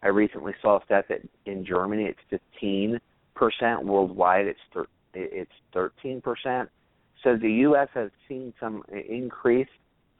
I 0.03 0.07
recently 0.09 0.53
saw 0.61 0.77
a 0.79 0.85
stat 0.85 1.05
that 1.09 1.21
in 1.45 1.65
Germany 1.65 2.11
it's 2.29 2.43
15%. 2.59 2.99
Worldwide, 3.83 4.45
it's 4.45 4.59
thir- 4.73 4.87
it's 5.13 5.51
13%. 5.73 6.67
So 7.23 7.37
the 7.37 7.51
U.S. 7.51 7.87
has 7.93 8.11
seen 8.27 8.53
some 8.59 8.83
increase, 9.09 9.67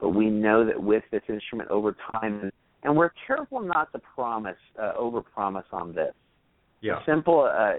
but 0.00 0.10
we 0.10 0.28
know 0.28 0.64
that 0.64 0.82
with 0.82 1.04
this 1.12 1.22
instrument 1.28 1.70
over 1.70 1.96
time, 2.12 2.50
and 2.82 2.96
we're 2.96 3.12
careful 3.26 3.60
not 3.60 3.92
to 3.92 4.00
promise 4.14 4.56
uh, 4.80 4.92
over 4.96 5.20
promise 5.22 5.66
on 5.72 5.94
this. 5.94 6.14
Yeah. 6.80 7.00
A 7.00 7.04
simple, 7.04 7.40
uh, 7.40 7.74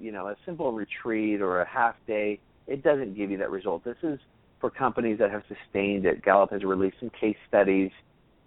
you 0.00 0.12
know, 0.12 0.28
a 0.28 0.36
simple 0.44 0.72
retreat 0.72 1.40
or 1.40 1.60
a 1.60 1.68
half 1.68 1.94
day 2.06 2.40
it 2.66 2.82
doesn't 2.82 3.16
give 3.16 3.30
you 3.30 3.38
that 3.38 3.50
result. 3.50 3.84
This 3.84 3.96
is 4.02 4.18
for 4.60 4.70
companies 4.70 5.18
that 5.18 5.30
have 5.30 5.42
sustained 5.48 6.04
it. 6.06 6.22
Gallup 6.22 6.50
has 6.50 6.62
released 6.62 6.96
some 7.00 7.10
case 7.18 7.36
studies 7.48 7.90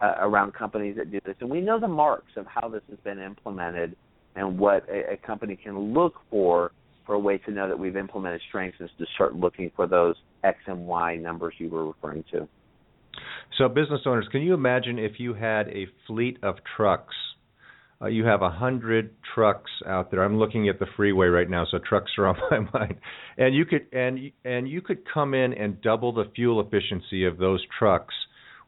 uh, 0.01 0.15
around 0.19 0.53
companies 0.53 0.95
that 0.97 1.11
do 1.11 1.19
this, 1.25 1.35
and 1.39 1.49
we 1.49 1.61
know 1.61 1.79
the 1.79 1.87
marks 1.87 2.31
of 2.35 2.45
how 2.45 2.67
this 2.67 2.81
has 2.89 2.99
been 3.03 3.19
implemented 3.19 3.95
and 4.35 4.57
what 4.57 4.87
a, 4.89 5.13
a 5.13 5.17
company 5.17 5.55
can 5.55 5.93
look 5.93 6.15
for 6.29 6.71
for 7.05 7.15
a 7.15 7.19
way 7.19 7.37
to 7.37 7.51
know 7.51 7.67
that 7.67 7.77
we've 7.77 7.97
implemented 7.97 8.41
strengths 8.47 8.79
is 8.79 8.89
to 8.97 9.05
start 9.15 9.35
looking 9.35 9.71
for 9.75 9.87
those 9.87 10.15
X 10.43 10.57
and 10.67 10.87
Y 10.87 11.17
numbers 11.17 11.53
you 11.57 11.69
were 11.69 11.85
referring 11.85 12.23
to. 12.31 12.47
So, 13.57 13.67
business 13.67 14.01
owners, 14.05 14.27
can 14.31 14.41
you 14.41 14.53
imagine 14.53 14.97
if 14.97 15.19
you 15.19 15.33
had 15.33 15.67
a 15.67 15.87
fleet 16.07 16.37
of 16.41 16.55
trucks 16.75 17.13
uh, 18.03 18.07
you 18.07 18.25
have 18.25 18.41
a 18.41 18.49
hundred 18.49 19.11
trucks 19.33 19.71
out 19.87 20.11
there. 20.11 20.23
I'm 20.23 20.37
looking 20.37 20.67
at 20.67 20.79
the 20.79 20.87
freeway 20.97 21.27
right 21.27 21.49
now, 21.49 21.65
so 21.69 21.79
trucks 21.87 22.11
are 22.17 22.27
on 22.27 22.35
my 22.51 22.79
mind. 22.79 22.95
And 23.37 23.55
you 23.55 23.65
could 23.65 23.87
and 23.93 24.31
and 24.43 24.67
you 24.67 24.81
could 24.81 25.03
come 25.11 25.33
in 25.33 25.53
and 25.53 25.81
double 25.81 26.11
the 26.13 26.25
fuel 26.35 26.59
efficiency 26.59 27.25
of 27.25 27.37
those 27.37 27.63
trucks. 27.77 28.13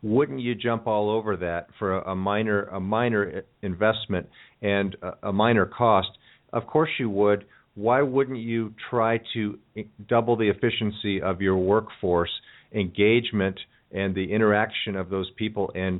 Wouldn't 0.01 0.39
you 0.39 0.55
jump 0.55 0.87
all 0.87 1.09
over 1.09 1.35
that 1.37 1.67
for 1.79 1.97
a, 1.97 2.11
a 2.11 2.15
minor 2.15 2.63
a 2.65 2.79
minor 2.79 3.43
investment 3.61 4.29
and 4.61 4.95
a, 5.01 5.29
a 5.29 5.33
minor 5.33 5.65
cost? 5.65 6.09
Of 6.53 6.67
course 6.67 6.91
you 6.99 7.09
would. 7.09 7.45
Why 7.73 8.01
wouldn't 8.01 8.39
you 8.39 8.73
try 8.89 9.19
to 9.33 9.59
double 10.07 10.37
the 10.37 10.47
efficiency 10.47 11.21
of 11.21 11.41
your 11.41 11.57
workforce 11.57 12.31
engagement 12.73 13.59
and 13.91 14.15
the 14.15 14.31
interaction 14.31 14.95
of 14.95 15.09
those 15.09 15.29
people 15.37 15.71
and 15.75 15.99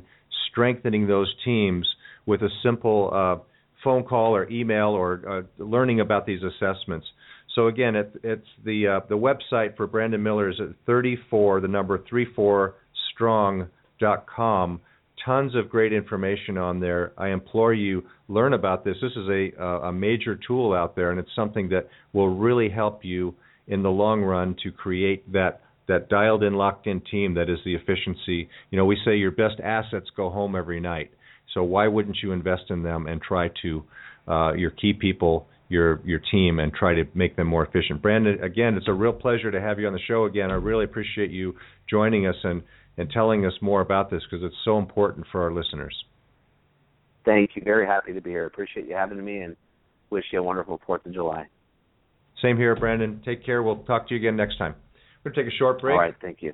strengthening 0.50 1.06
those 1.06 1.32
teams? 1.44 1.86
With 2.26 2.42
a 2.42 2.48
simple 2.62 3.10
uh, 3.12 3.42
phone 3.82 4.04
call 4.04 4.34
or 4.34 4.48
email 4.50 4.88
or 4.88 5.22
uh, 5.58 5.62
learning 5.62 6.00
about 6.00 6.26
these 6.26 6.40
assessments. 6.42 7.06
So 7.54 7.68
again, 7.68 7.96
it, 7.96 8.12
it's 8.22 8.46
the 8.64 8.86
uh, 8.86 9.06
the 9.08 9.16
website 9.16 9.76
for 9.76 9.86
Brandon 9.86 10.22
Miller 10.22 10.50
is 10.50 10.56
at 10.60 10.74
34 10.84 11.60
the 11.60 11.68
number 11.68 11.98
34 12.10 12.74
strong.com. 13.14 14.80
Tons 15.24 15.54
of 15.54 15.70
great 15.70 15.92
information 15.92 16.58
on 16.58 16.80
there. 16.80 17.12
I 17.16 17.28
implore 17.30 17.72
you 17.72 18.04
learn 18.28 18.52
about 18.52 18.84
this. 18.84 18.96
This 19.00 19.12
is 19.12 19.28
a 19.28 19.86
a 19.86 19.92
major 19.92 20.38
tool 20.46 20.74
out 20.74 20.94
there, 20.94 21.10
and 21.10 21.18
it's 21.18 21.34
something 21.34 21.70
that 21.70 21.88
will 22.12 22.36
really 22.36 22.68
help 22.68 23.04
you 23.04 23.34
in 23.68 23.82
the 23.82 23.90
long 23.90 24.22
run 24.22 24.54
to 24.62 24.70
create 24.70 25.32
that 25.32 25.62
that 25.88 26.08
dialed 26.08 26.42
in, 26.42 26.54
locked 26.54 26.86
in 26.86 27.00
team 27.00 27.34
that 27.34 27.48
is 27.48 27.58
the 27.64 27.74
efficiency. 27.74 28.48
You 28.70 28.78
know, 28.78 28.84
we 28.84 28.98
say 29.04 29.16
your 29.16 29.30
best 29.30 29.60
assets 29.62 30.06
go 30.16 30.30
home 30.30 30.56
every 30.56 30.80
night. 30.80 31.10
So 31.56 31.62
why 31.62 31.88
wouldn't 31.88 32.18
you 32.22 32.32
invest 32.32 32.64
in 32.68 32.82
them 32.82 33.06
and 33.06 33.20
try 33.20 33.48
to 33.62 33.82
uh, 34.28 34.52
your 34.52 34.70
key 34.70 34.92
people, 34.92 35.48
your 35.70 36.02
your 36.04 36.20
team, 36.30 36.58
and 36.58 36.70
try 36.70 36.94
to 36.94 37.04
make 37.14 37.34
them 37.34 37.46
more 37.46 37.64
efficient? 37.64 38.02
Brandon, 38.02 38.44
again, 38.44 38.74
it's 38.74 38.88
a 38.88 38.92
real 38.92 39.14
pleasure 39.14 39.50
to 39.50 39.58
have 39.58 39.78
you 39.78 39.86
on 39.86 39.94
the 39.94 39.98
show 40.06 40.26
again. 40.26 40.50
I 40.50 40.54
really 40.56 40.84
appreciate 40.84 41.30
you 41.30 41.54
joining 41.88 42.26
us 42.26 42.36
and 42.44 42.62
and 42.98 43.08
telling 43.10 43.46
us 43.46 43.54
more 43.62 43.80
about 43.80 44.10
this 44.10 44.22
because 44.30 44.44
it's 44.44 44.54
so 44.66 44.78
important 44.78 45.26
for 45.32 45.42
our 45.42 45.50
listeners. 45.50 45.96
Thank 47.24 47.50
you. 47.54 47.62
Very 47.64 47.86
happy 47.86 48.12
to 48.12 48.20
be 48.20 48.30
here. 48.30 48.44
Appreciate 48.44 48.86
you 48.86 48.94
having 48.94 49.24
me 49.24 49.38
and 49.38 49.56
wish 50.10 50.24
you 50.30 50.38
a 50.38 50.42
wonderful 50.42 50.78
Fourth 50.86 51.06
of 51.06 51.14
July. 51.14 51.46
Same 52.42 52.58
here, 52.58 52.76
Brandon. 52.76 53.22
Take 53.24 53.46
care. 53.46 53.62
We'll 53.62 53.82
talk 53.84 54.08
to 54.08 54.14
you 54.14 54.20
again 54.20 54.36
next 54.36 54.58
time. 54.58 54.74
We're 55.24 55.32
going 55.32 55.46
to 55.46 55.50
take 55.50 55.54
a 55.54 55.56
short 55.56 55.80
break. 55.80 55.94
All 55.94 56.00
right. 56.00 56.14
Thank 56.20 56.42
you. 56.42 56.52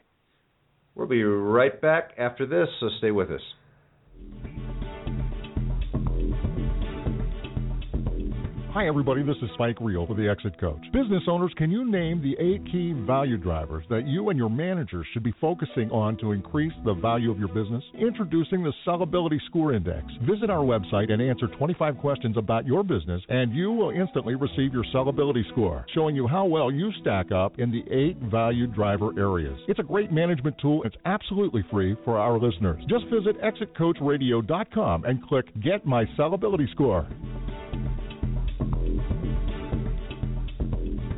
We'll 0.95 1.09
be 1.09 1.25
right 1.25 1.81
back 1.81 2.13
after 2.19 2.47
this, 2.47 2.69
so 2.79 2.89
stay 2.99 3.11
with 3.11 3.31
us. 3.31 3.41
Hi, 8.75 8.87
everybody. 8.89 9.23
This 9.23 9.37
is 9.43 9.51
Spike 9.53 9.77
Reel 9.83 10.07
for 10.07 10.15
the 10.15 10.27
Exit 10.27 10.59
Coach. 10.59 10.81
Business 10.95 11.25
owners, 11.29 11.53
can 11.59 11.71
you 11.71 11.85
name 11.85 12.23
the 12.23 12.35
eight 12.43 12.65
key 12.73 12.95
value 13.07 13.37
drivers 13.37 13.85
that 13.91 14.07
you 14.07 14.31
and 14.31 14.39
your 14.39 14.49
managers 14.49 15.07
should 15.13 15.23
be 15.23 15.35
focusing 15.43 15.91
on 15.91 16.17
to 16.21 16.33
increase 16.33 16.73
the 16.87 16.95
value 16.95 17.31
of 17.31 17.39
your 17.39 17.49
business? 17.49 17.85
Introducing 18.01 18.63
the 18.63 18.73
Sellability 18.87 19.37
Score 19.45 19.75
Index. 19.75 20.07
Visit 20.23 20.49
our 20.49 20.65
website 20.65 21.13
and 21.13 21.21
answer 21.21 21.49
25 21.49 21.99
questions 21.99 22.39
about 22.39 22.65
your 22.65 22.83
business, 22.83 23.21
and 23.29 23.53
you 23.53 23.71
will 23.73 23.91
instantly 23.91 24.37
receive 24.37 24.73
your 24.73 24.85
sellability 24.85 25.47
score, 25.51 25.85
showing 25.95 26.17
you 26.17 26.27
how 26.27 26.47
well 26.47 26.73
you 26.73 26.91
stack 27.03 27.31
up 27.31 27.59
in 27.59 27.71
the 27.71 27.85
eight 27.95 28.17
value 28.31 28.67
driver 28.67 29.11
areas. 29.19 29.61
It's 29.69 29.81
a 29.81 29.83
great 29.83 30.11
management 30.11 30.57
tool. 30.63 30.83
It's 30.85 30.97
absolutely 31.05 31.63
free 31.71 31.95
for 32.07 32.17
our 32.17 32.39
listeners. 32.39 32.83
Just 32.89 33.05
visit 33.13 33.39
exitcoachradio.com 33.43 35.05
and 35.05 35.23
click 35.29 35.45
Get 35.63 35.85
My 35.85 36.07
Sellability 36.17 36.71
Score. 36.73 37.07